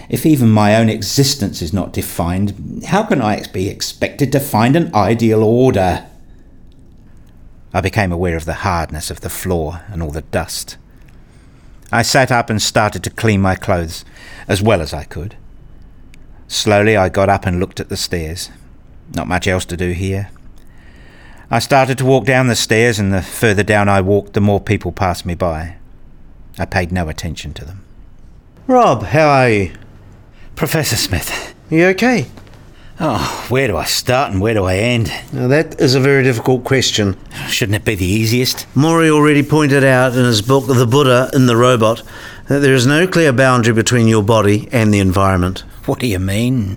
If 0.09 0.25
even 0.25 0.49
my 0.49 0.75
own 0.75 0.89
existence 0.89 1.61
is 1.61 1.73
not 1.73 1.93
defined, 1.93 2.83
how 2.87 3.03
can 3.03 3.21
I 3.21 3.43
be 3.53 3.69
expected 3.69 4.33
to 4.33 4.41
find 4.41 4.75
an 4.75 4.95
ideal 4.95 5.43
order? 5.43 6.07
I 7.75 7.83
became 7.83 8.11
aware 8.11 8.37
of 8.37 8.47
the 8.47 8.55
hardness 8.55 9.11
of 9.11 9.21
the 9.21 9.29
floor 9.29 9.83
and 9.89 10.03
all 10.03 10.11
the 10.11 10.23
dust. 10.23 10.79
I 11.91 12.03
sat 12.03 12.31
up 12.31 12.51
and 12.51 12.61
started 12.61 13.03
to 13.05 13.11
clean 13.11 13.41
my 13.41 13.55
clothes 13.55 14.05
as 14.47 14.63
well 14.63 14.81
as 14.81 14.93
I 14.93 15.05
could. 15.05 15.37
Slowly 16.47 16.97
I 16.97 17.09
got 17.09 17.29
up 17.29 17.47
and 17.47 17.61
looked 17.61 17.81
at 17.81 17.89
the 17.89 17.97
stairs. 17.97 18.51
Not 19.15 19.29
much 19.29 19.47
else 19.47 19.65
to 19.67 19.77
do 19.77 19.93
here. 19.93 20.31
I 21.51 21.61
started 21.61 21.97
to 21.99 22.05
walk 22.05 22.27
down 22.27 22.49
the 22.49 22.55
stairs, 22.55 22.99
and 22.99 23.11
the 23.11 23.23
further 23.23 23.63
down 23.63 23.89
I 23.89 24.03
walked, 24.03 24.35
the 24.35 24.41
more 24.41 24.61
people 24.61 24.93
passed 24.93 25.25
me 25.25 25.35
by. 25.35 25.77
I 26.59 26.67
paid 26.67 26.93
no 26.93 27.09
attention 27.09 27.55
to 27.55 27.65
them. 27.65 27.85
Rob, 28.67 29.03
how 29.05 29.29
are 29.29 29.49
you? 29.49 29.73
Professor 30.57 30.97
Smith. 30.97 31.55
You 31.71 31.87
okay? 31.87 32.27
Oh, 33.01 33.47
where 33.49 33.69
do 33.69 33.77
I 33.77 33.85
start 33.85 34.33
and 34.33 34.41
where 34.41 34.55
do 34.55 34.65
I 34.65 34.75
end? 34.75 35.13
Now, 35.33 35.47
that 35.47 35.81
is 35.81 35.95
a 35.95 36.01
very 36.01 36.25
difficult 36.25 36.65
question. 36.65 37.17
Shouldn't 37.47 37.77
it 37.77 37.85
be 37.85 37.95
the 37.95 38.05
easiest? 38.05 38.67
Mori 38.75 39.09
already 39.09 39.45
pointed 39.45 39.85
out 39.85 40.17
in 40.17 40.25
his 40.25 40.43
book, 40.43 40.67
The 40.67 40.85
Buddha 40.85 41.31
in 41.33 41.47
the 41.47 41.57
Robot, 41.57 42.03
that 42.49 42.59
there 42.59 42.75
is 42.75 42.89
no 42.89 43.07
clear 43.07 43.33
boundary 43.33 43.73
between 43.73 44.09
your 44.09 44.25
body 44.25 44.69
and 44.73 44.93
the 44.93 44.99
environment. 44.99 45.61
What 45.87 46.01
do 46.01 46.09
you 46.09 46.19
mean? 46.19 46.77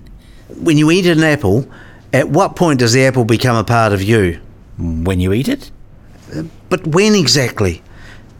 When 0.56 0.78
you 0.78 0.92
eat 0.92 1.06
an 1.06 1.24
apple, 1.24 1.68
at 2.12 2.28
what 2.28 2.54
point 2.54 2.78
does 2.78 2.92
the 2.92 3.04
apple 3.04 3.24
become 3.24 3.56
a 3.56 3.64
part 3.64 3.92
of 3.92 4.00
you? 4.00 4.40
When 4.78 5.18
you 5.18 5.32
eat 5.32 5.48
it? 5.48 5.72
But 6.68 6.86
when 6.86 7.16
exactly? 7.16 7.82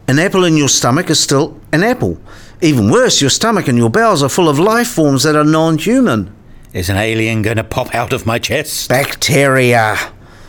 An 0.07 0.19
apple 0.19 0.45
in 0.45 0.55
your 0.55 0.69
stomach 0.69 1.09
is 1.09 1.19
still 1.19 1.59
an 1.73 1.83
apple. 1.83 2.17
Even 2.61 2.89
worse, 2.89 3.19
your 3.19 3.29
stomach 3.29 3.67
and 3.67 3.77
your 3.77 3.89
bowels 3.89 4.23
are 4.23 4.29
full 4.29 4.47
of 4.47 4.57
life 4.57 4.87
forms 4.87 5.23
that 5.23 5.35
are 5.35 5.43
non 5.43 5.77
human. 5.77 6.33
Is 6.73 6.89
an 6.89 6.97
alien 6.97 7.43
going 7.43 7.57
to 7.57 7.63
pop 7.63 7.93
out 7.93 8.13
of 8.13 8.25
my 8.25 8.39
chest? 8.39 8.89
Bacteria. 8.89 9.95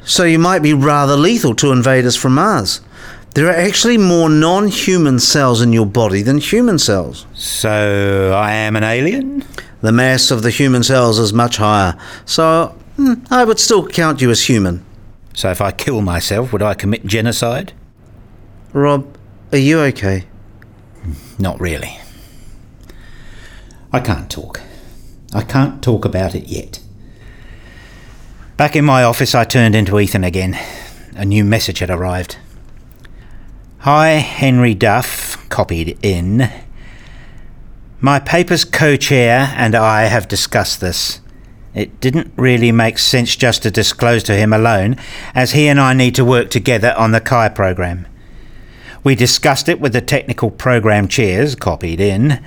So 0.05 0.25
you 0.25 0.39
might 0.39 0.61
be 0.61 0.73
rather 0.73 1.17
lethal 1.17 1.55
to 1.57 1.71
invaders 1.71 2.17
from 2.17 2.37
Mars. 2.37 2.81
There 3.35 3.47
are 3.47 3.55
actually 3.55 3.99
more 3.99 4.31
non 4.31 4.69
human 4.69 5.19
cells 5.19 5.61
in 5.61 5.75
your 5.75 5.85
body 5.85 6.23
than 6.23 6.39
human 6.39 6.79
cells. 6.79 7.27
So 7.35 8.33
I 8.35 8.53
am 8.53 8.75
an 8.75 8.85
alien? 8.85 9.45
The 9.83 9.93
mass 9.93 10.31
of 10.31 10.43
the 10.43 10.51
human 10.51 10.83
cells 10.83 11.19
is 11.19 11.35
much 11.35 11.59
higher, 11.59 11.95
so 12.25 12.75
hmm, 12.97 13.15
I 13.31 13.45
would 13.45 13.59
still 13.59 13.87
count 13.87 14.23
you 14.23 14.31
as 14.31 14.49
human. 14.49 14.83
So 15.35 15.51
if 15.51 15.61
I 15.61 15.73
kill 15.73 16.01
myself, 16.01 16.55
would 16.55 16.63
I 16.63 16.73
commit 16.73 17.05
genocide? 17.05 17.75
Rob, 18.73 19.19
are 19.53 19.59
you 19.59 19.81
okay? 19.81 20.25
Not 21.39 21.61
really. 21.61 21.99
I 23.93 24.01
can't 24.01 24.31
talk. 24.31 24.61
I 25.35 25.42
can't 25.42 25.83
talk 25.83 26.05
about 26.05 26.37
it 26.37 26.47
yet. 26.47 26.79
Back 28.57 28.77
in 28.77 28.85
my 28.85 29.03
office, 29.03 29.35
I 29.35 29.42
turned 29.42 29.75
into 29.75 29.99
Ethan 29.99 30.23
again. 30.23 30.57
A 31.16 31.25
new 31.25 31.44
message 31.44 31.81
had 31.81 31.90
arrived. 31.90 32.38
Hi, 33.81 34.11
Henry 34.11 34.75
Duff, 34.75 35.49
copied 35.49 35.99
in. 36.03 36.49
My 38.01 38.20
paper's 38.20 38.64
co 38.64 38.97
chair 38.97 39.53
and 39.57 39.75
I 39.75 40.03
have 40.03 40.29
discussed 40.29 40.81
this. 40.81 41.20
It 41.75 42.01
didn't 42.01 42.33
really 42.37 42.70
make 42.70 42.99
sense 42.99 43.35
just 43.35 43.64
to 43.64 43.73
disclose 43.73 44.23
to 44.25 44.37
him 44.37 44.53
alone, 44.53 44.97
as 45.35 45.51
he 45.51 45.66
and 45.66 45.81
I 45.81 45.94
need 45.94 46.14
to 46.14 46.25
work 46.25 46.49
together 46.49 46.94
on 46.97 47.11
the 47.11 47.20
CHI 47.20 47.49
program. 47.49 48.07
We 49.03 49.16
discussed 49.16 49.68
it 49.68 49.81
with 49.81 49.92
the 49.92 50.01
technical 50.01 50.53
program 50.53 51.09
chairs, 51.09 51.57
copied 51.57 52.01
in, 52.01 52.40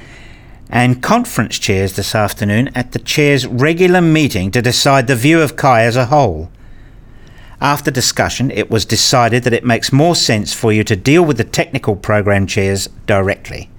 and 0.69 1.01
conference 1.01 1.58
chairs 1.58 1.95
this 1.95 2.13
afternoon 2.13 2.69
at 2.75 2.91
the 2.91 2.99
chair's 2.99 3.47
regular 3.47 4.01
meeting 4.01 4.51
to 4.51 4.62
decide 4.62 5.08
the 5.08 5.15
view 5.15 5.41
of 5.41 5.56
CHI 5.56 5.84
as 5.84 5.95
a 5.95 6.08
whole. 6.08 6.51
After 7.60 7.89
discussion, 7.89 8.51
it 8.51 8.69
was 8.69 8.86
decided 8.86 9.43
that 9.43 9.53
it 9.53 9.65
makes 9.65 9.91
more 9.91 10.15
sense 10.15 10.53
for 10.53 10.71
you 10.71 10.84
to 10.84 10.95
deal 10.95 11.23
with 11.23 11.38
the 11.38 11.43
technical 11.43 11.95
program 11.95 12.45
chairs 12.45 12.88
directly. 13.06 13.69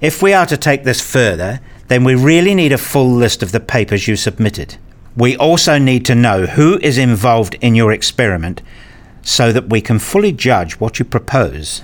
If 0.00 0.22
we 0.22 0.32
are 0.32 0.46
to 0.46 0.56
take 0.56 0.84
this 0.84 1.00
further, 1.00 1.60
then 1.88 2.04
we 2.04 2.14
really 2.14 2.54
need 2.54 2.72
a 2.72 2.78
full 2.78 3.10
list 3.10 3.42
of 3.42 3.52
the 3.52 3.60
papers 3.60 4.08
you 4.08 4.16
submitted. 4.16 4.76
We 5.16 5.36
also 5.36 5.76
need 5.76 6.04
to 6.06 6.14
know 6.14 6.46
who 6.46 6.78
is 6.78 6.98
involved 6.98 7.56
in 7.60 7.74
your 7.74 7.92
experiment 7.92 8.62
so 9.22 9.52
that 9.52 9.68
we 9.68 9.80
can 9.80 9.98
fully 9.98 10.32
judge 10.32 10.80
what 10.80 10.98
you 10.98 11.04
propose. 11.04 11.82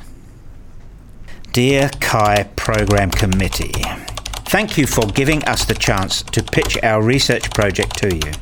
Dear 1.57 1.89
CHI 2.03 2.51
Program 2.55 3.11
Committee, 3.11 3.73
thank 4.45 4.77
you 4.77 4.87
for 4.87 5.07
giving 5.07 5.43
us 5.47 5.65
the 5.65 5.73
chance 5.73 6.23
to 6.25 6.43
pitch 6.43 6.77
our 6.83 7.03
research 7.03 7.49
project 7.49 7.97
to 7.97 8.15
you. 8.15 8.33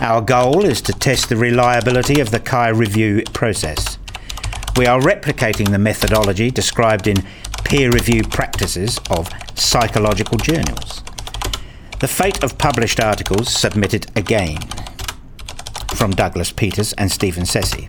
Our 0.00 0.20
goal 0.20 0.64
is 0.64 0.82
to 0.82 0.92
test 0.92 1.28
the 1.28 1.36
reliability 1.36 2.18
of 2.18 2.32
the 2.32 2.40
CHI 2.40 2.70
review 2.70 3.22
process. 3.32 3.98
We 4.76 4.86
are 4.86 5.00
replicating 5.00 5.70
the 5.70 5.78
methodology 5.78 6.50
described 6.50 7.06
in 7.06 7.22
peer 7.62 7.88
review 7.88 8.24
practices 8.24 8.98
of 9.10 9.30
psychological 9.54 10.38
journals. 10.38 11.04
The 12.00 12.08
fate 12.08 12.42
of 12.42 12.58
published 12.58 12.98
articles 12.98 13.48
submitted 13.48 14.10
again 14.16 14.58
from 15.94 16.10
Douglas 16.10 16.50
Peters 16.50 16.94
and 16.94 17.12
Stephen 17.12 17.46
Ceci, 17.46 17.88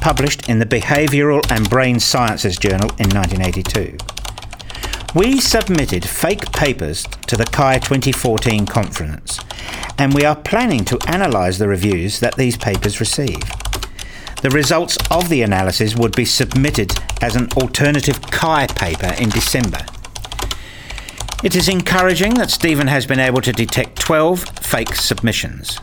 published 0.00 0.48
in 0.48 0.58
the 0.58 0.66
Behavioural 0.66 1.44
and 1.50 1.68
Brain 1.68 1.98
Sciences 2.00 2.56
Journal 2.58 2.90
in 2.98 3.10
1982. 3.10 3.96
We 5.14 5.40
submitted 5.40 6.06
fake 6.06 6.52
papers 6.52 7.04
to 7.26 7.36
the 7.36 7.46
CHI 7.46 7.78
2014 7.78 8.66
conference, 8.66 9.40
and 9.98 10.12
we 10.12 10.24
are 10.24 10.36
planning 10.36 10.84
to 10.84 10.98
analyse 11.08 11.58
the 11.58 11.68
reviews 11.68 12.20
that 12.20 12.36
these 12.36 12.56
papers 12.56 13.00
receive. 13.00 13.40
The 14.42 14.50
results 14.50 14.98
of 15.10 15.28
the 15.28 15.42
analysis 15.42 15.96
would 15.96 16.14
be 16.14 16.26
submitted 16.26 16.92
as 17.22 17.34
an 17.34 17.48
alternative 17.56 18.20
CHI 18.30 18.66
paper 18.66 19.14
in 19.18 19.30
December. 19.30 19.86
It 21.42 21.56
is 21.56 21.68
encouraging 21.68 22.34
that 22.34 22.50
Stephen 22.50 22.86
has 22.86 23.06
been 23.06 23.20
able 23.20 23.40
to 23.40 23.52
detect 23.52 23.98
12 23.98 24.40
fake 24.60 24.94
submissions. 24.94 25.78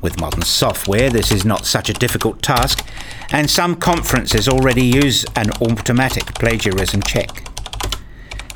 With 0.00 0.20
modern 0.20 0.42
software, 0.42 1.10
this 1.10 1.32
is 1.32 1.44
not 1.44 1.66
such 1.66 1.88
a 1.88 1.92
difficult 1.92 2.40
task, 2.40 2.86
and 3.30 3.50
some 3.50 3.74
conferences 3.74 4.48
already 4.48 4.84
use 4.84 5.24
an 5.34 5.50
automatic 5.60 6.34
plagiarism 6.34 7.02
check. 7.02 7.48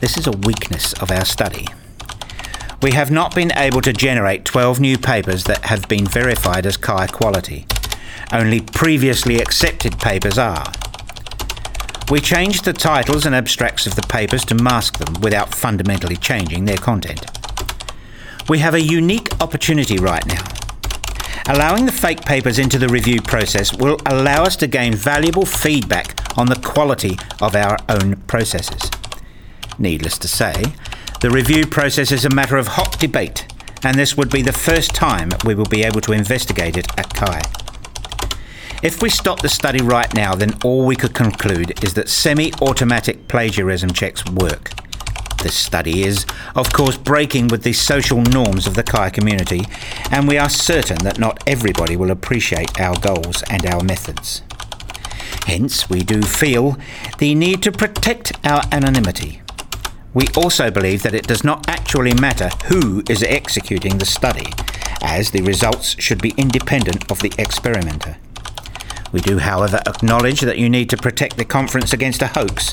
This 0.00 0.16
is 0.16 0.26
a 0.26 0.32
weakness 0.32 0.92
of 0.94 1.10
our 1.10 1.24
study. 1.24 1.66
we 2.80 2.92
have 2.92 3.12
not 3.12 3.32
been 3.32 3.52
able 3.56 3.80
to 3.80 3.92
generate 3.92 4.44
12 4.44 4.80
new 4.80 4.98
papers 4.98 5.44
that 5.44 5.66
have 5.66 5.86
been 5.88 6.04
verified 6.04 6.66
as 6.66 6.76
high 6.82 7.06
quality. 7.06 7.64
Only 8.32 8.60
previously 8.60 9.38
accepted 9.38 9.98
papers 10.00 10.36
are. 10.36 10.72
We 12.10 12.20
changed 12.20 12.64
the 12.64 12.72
titles 12.72 13.24
and 13.24 13.34
abstracts 13.34 13.86
of 13.86 13.94
the 13.94 14.02
papers 14.02 14.44
to 14.46 14.56
mask 14.56 14.98
them 14.98 15.20
without 15.20 15.54
fundamentally 15.54 16.16
changing 16.16 16.64
their 16.64 16.76
content. 16.76 17.24
We 18.48 18.58
have 18.58 18.74
a 18.74 18.80
unique 18.80 19.40
opportunity 19.40 19.98
right 19.98 20.26
now. 20.26 20.42
Allowing 21.46 21.86
the 21.86 21.92
fake 21.92 22.24
papers 22.24 22.58
into 22.58 22.78
the 22.78 22.88
review 22.88 23.20
process 23.20 23.76
will 23.76 23.98
allow 24.06 24.44
us 24.44 24.56
to 24.56 24.66
gain 24.66 24.94
valuable 24.94 25.44
feedback 25.44 26.38
on 26.38 26.46
the 26.46 26.56
quality 26.56 27.18
of 27.40 27.56
our 27.56 27.76
own 27.88 28.16
processes. 28.26 28.90
Needless 29.78 30.18
to 30.18 30.28
say, 30.28 30.62
the 31.20 31.30
review 31.30 31.66
process 31.66 32.12
is 32.12 32.24
a 32.24 32.30
matter 32.30 32.56
of 32.56 32.66
hot 32.66 32.98
debate, 32.98 33.46
and 33.84 33.98
this 33.98 34.16
would 34.16 34.30
be 34.30 34.42
the 34.42 34.52
first 34.52 34.94
time 34.94 35.30
we 35.44 35.54
will 35.54 35.66
be 35.66 35.82
able 35.82 36.00
to 36.02 36.12
investigate 36.12 36.76
it 36.76 36.86
at 36.98 37.12
CHI. 37.14 37.42
If 38.82 39.00
we 39.00 39.10
stop 39.10 39.40
the 39.40 39.48
study 39.48 39.80
right 39.80 40.12
now, 40.14 40.34
then 40.34 40.58
all 40.64 40.84
we 40.84 40.96
could 40.96 41.14
conclude 41.14 41.84
is 41.84 41.94
that 41.94 42.08
semi 42.08 42.52
automatic 42.60 43.28
plagiarism 43.28 43.92
checks 43.92 44.24
work. 44.26 44.72
This 45.42 45.54
study 45.56 46.04
is, 46.04 46.24
of 46.54 46.72
course, 46.72 46.96
breaking 46.96 47.48
with 47.48 47.64
the 47.64 47.72
social 47.72 48.22
norms 48.22 48.68
of 48.68 48.74
the 48.74 48.84
CHI 48.84 49.10
community, 49.10 49.62
and 50.12 50.28
we 50.28 50.38
are 50.38 50.48
certain 50.48 50.98
that 50.98 51.18
not 51.18 51.42
everybody 51.48 51.96
will 51.96 52.12
appreciate 52.12 52.80
our 52.80 52.96
goals 53.00 53.42
and 53.50 53.66
our 53.66 53.82
methods. 53.82 54.42
Hence, 55.46 55.90
we 55.90 56.04
do 56.04 56.22
feel 56.22 56.76
the 57.18 57.34
need 57.34 57.60
to 57.64 57.72
protect 57.72 58.32
our 58.46 58.62
anonymity. 58.70 59.42
We 60.14 60.28
also 60.36 60.70
believe 60.70 61.02
that 61.02 61.14
it 61.14 61.26
does 61.26 61.42
not 61.42 61.68
actually 61.68 62.14
matter 62.14 62.50
who 62.66 63.02
is 63.08 63.24
executing 63.24 63.98
the 63.98 64.06
study, 64.06 64.46
as 65.02 65.32
the 65.32 65.42
results 65.42 66.00
should 66.00 66.22
be 66.22 66.34
independent 66.36 67.10
of 67.10 67.18
the 67.18 67.32
experimenter. 67.36 68.16
We 69.10 69.20
do, 69.20 69.38
however, 69.38 69.82
acknowledge 69.86 70.40
that 70.42 70.58
you 70.58 70.70
need 70.70 70.88
to 70.90 70.96
protect 70.96 71.36
the 71.36 71.44
conference 71.44 71.92
against 71.92 72.22
a 72.22 72.28
hoax. 72.28 72.70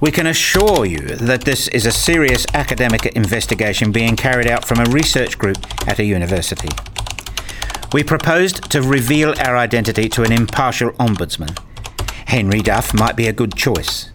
We 0.00 0.10
can 0.10 0.26
assure 0.26 0.86
you 0.86 1.00
that 1.00 1.44
this 1.44 1.68
is 1.68 1.84
a 1.84 1.92
serious 1.92 2.46
academic 2.54 3.04
investigation 3.04 3.92
being 3.92 4.16
carried 4.16 4.46
out 4.46 4.64
from 4.64 4.80
a 4.80 4.90
research 4.90 5.36
group 5.36 5.58
at 5.86 5.98
a 5.98 6.04
university. 6.04 6.70
We 7.92 8.02
proposed 8.02 8.70
to 8.70 8.80
reveal 8.80 9.34
our 9.40 9.58
identity 9.58 10.08
to 10.08 10.22
an 10.22 10.32
impartial 10.32 10.92
ombudsman. 10.92 11.58
Henry 12.28 12.62
Duff 12.62 12.94
might 12.94 13.14
be 13.14 13.26
a 13.26 13.32
good 13.34 13.56
choice. 13.56 14.10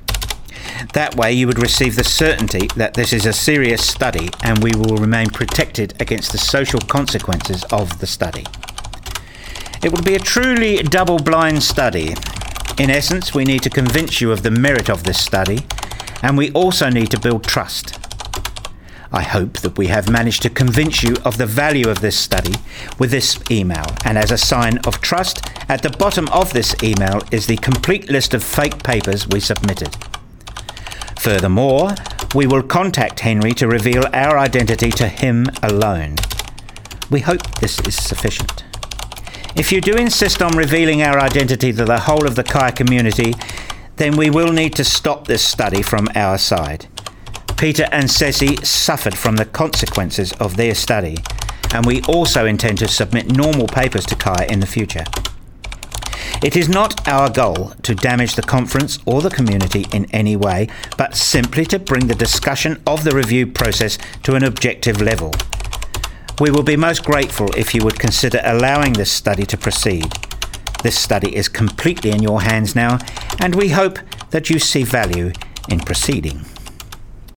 That 0.93 1.15
way, 1.15 1.34
you 1.34 1.45
would 1.45 1.60
receive 1.60 1.95
the 1.95 2.04
certainty 2.04 2.67
that 2.76 2.95
this 2.95 3.13
is 3.13 3.28
a 3.28 3.34
serious 3.34 3.86
study 3.86 4.30
and 4.43 4.63
we 4.63 4.71
will 4.76 4.98
remain 4.98 5.30
protected 5.30 6.02
against 6.02 6.32
the 6.32 6.39
social 6.39 6.80
consequences 6.80 7.63
of 7.65 8.00
the 8.00 8.08
study. 8.08 8.45
It 9.84 9.91
will 9.91 10.02
be 10.02 10.15
a 10.15 10.19
truly 10.19 10.78
double 10.78 11.19
blind 11.19 11.62
study. 11.62 12.15
In 12.78 12.90
essence, 12.90 13.34
we 13.34 13.46
need 13.46 13.64
to 13.64 13.70
convince 13.70 14.20
you 14.20 14.34
of 14.34 14.44
the 14.44 14.52
merit 14.52 14.90
of 14.90 15.04
this 15.04 15.24
study, 15.24 15.66
and 16.22 16.38
we 16.38 16.52
also 16.52 16.90
need 16.90 17.10
to 17.12 17.20
build 17.20 17.46
trust. 17.46 17.98
I 19.14 19.22
hope 19.22 19.60
that 19.60 19.78
we 19.78 19.88
have 19.88 20.10
managed 20.10 20.42
to 20.42 20.50
convince 20.50 21.02
you 21.02 21.16
of 21.24 21.38
the 21.38 21.46
value 21.46 21.88
of 21.88 22.02
this 22.02 22.20
study 22.20 22.56
with 23.00 23.12
this 23.12 23.40
email, 23.50 23.86
and 24.04 24.18
as 24.18 24.30
a 24.30 24.38
sign 24.38 24.80
of 24.80 25.00
trust, 25.00 25.50
at 25.70 25.84
the 25.84 25.90
bottom 25.90 26.28
of 26.30 26.52
this 26.52 26.76
email 26.84 27.22
is 27.32 27.48
the 27.48 27.56
complete 27.58 28.10
list 28.10 28.34
of 28.34 28.44
fake 28.44 28.84
papers 28.84 29.26
we 29.26 29.40
submitted. 29.40 29.96
Furthermore, 31.18 31.96
we 32.36 32.46
will 32.46 32.62
contact 32.62 33.22
Henry 33.22 33.54
to 33.54 33.70
reveal 33.70 34.04
our 34.12 34.38
identity 34.38 34.92
to 34.92 35.08
him 35.08 35.48
alone. 35.64 36.18
We 37.10 37.22
hope 37.22 37.60
this 37.62 37.80
is 37.88 37.96
sufficient. 37.96 38.66
If 39.56 39.72
you 39.72 39.80
do 39.80 39.94
insist 39.94 40.41
on 40.41 40.58
revealing 40.58 41.02
our 41.02 41.18
identity 41.18 41.72
to 41.72 41.86
the 41.86 42.02
whole 42.02 42.28
of 42.28 42.36
the 42.36 42.44
CHI 42.44 42.72
community, 42.72 43.34
then 43.96 44.18
we 44.18 44.30
will 44.30 44.52
need 44.52 44.76
to 44.76 44.84
stop 44.84 45.28
this 45.28 45.46
study 45.46 45.82
from 45.82 46.10
our 46.13 46.38
side. 46.38 46.88
Peters 47.56 47.88
and 47.94 48.12
Ceci 48.12 48.58
suffered 48.58 49.18
from 49.18 49.38
the 49.38 49.46
consequences 49.46 50.34
of 50.34 50.58
their 50.58 50.76
study, 50.76 51.18
and 51.74 51.86
we 51.86 52.02
also 52.02 52.46
intend 52.46 52.80
to 52.80 52.88
submit 52.89 53.32
normal 53.32 53.68
papers 53.68 54.06
to 54.08 54.15
CHI 54.18 54.46
in 54.50 54.60
the 54.60 54.68
future. 54.68 55.06
It 56.44 56.58
is 56.58 56.68
not 56.68 57.08
our 57.08 57.30
goal 57.30 57.72
to 57.84 57.96
damage 57.96 58.36
the 58.36 58.41
conference 58.41 59.00
or 59.06 59.22
the 59.22 59.30
community 59.30 59.86
in 59.94 60.06
any 60.12 60.36
way, 60.36 60.68
but 60.98 61.15
simply 61.15 61.65
to 61.68 61.80
bring 61.80 62.08
the 62.08 62.15
discussion 62.15 62.84
of 62.86 63.06
the 63.06 63.15
review 63.15 63.48
process 63.48 63.98
to 64.24 64.36
an 64.36 64.44
objective 64.44 65.02
level. 65.02 65.34
We 66.38 66.52
will 66.52 66.63
be 66.63 66.76
most 66.76 67.06
grateful 67.06 67.48
if 67.56 67.74
you 67.74 67.82
would 67.86 67.98
consider 67.98 68.41
allowing 68.43 68.91
this 68.91 69.10
study 69.10 69.45
to 69.45 69.58
proceed. 69.58 70.12
This 70.84 71.00
study 71.00 71.34
is 71.34 71.48
completely 71.48 72.12
in 72.12 72.21
your 72.21 72.41
hands 72.41 72.76
now, 72.76 73.00
and 73.39 73.56
we 73.56 73.69
hope 73.69 74.00
that 74.32 74.50
you 74.50 74.60
see 74.60 74.84
value 74.84 75.32
in 75.69 75.80
proceeding. 75.80 76.45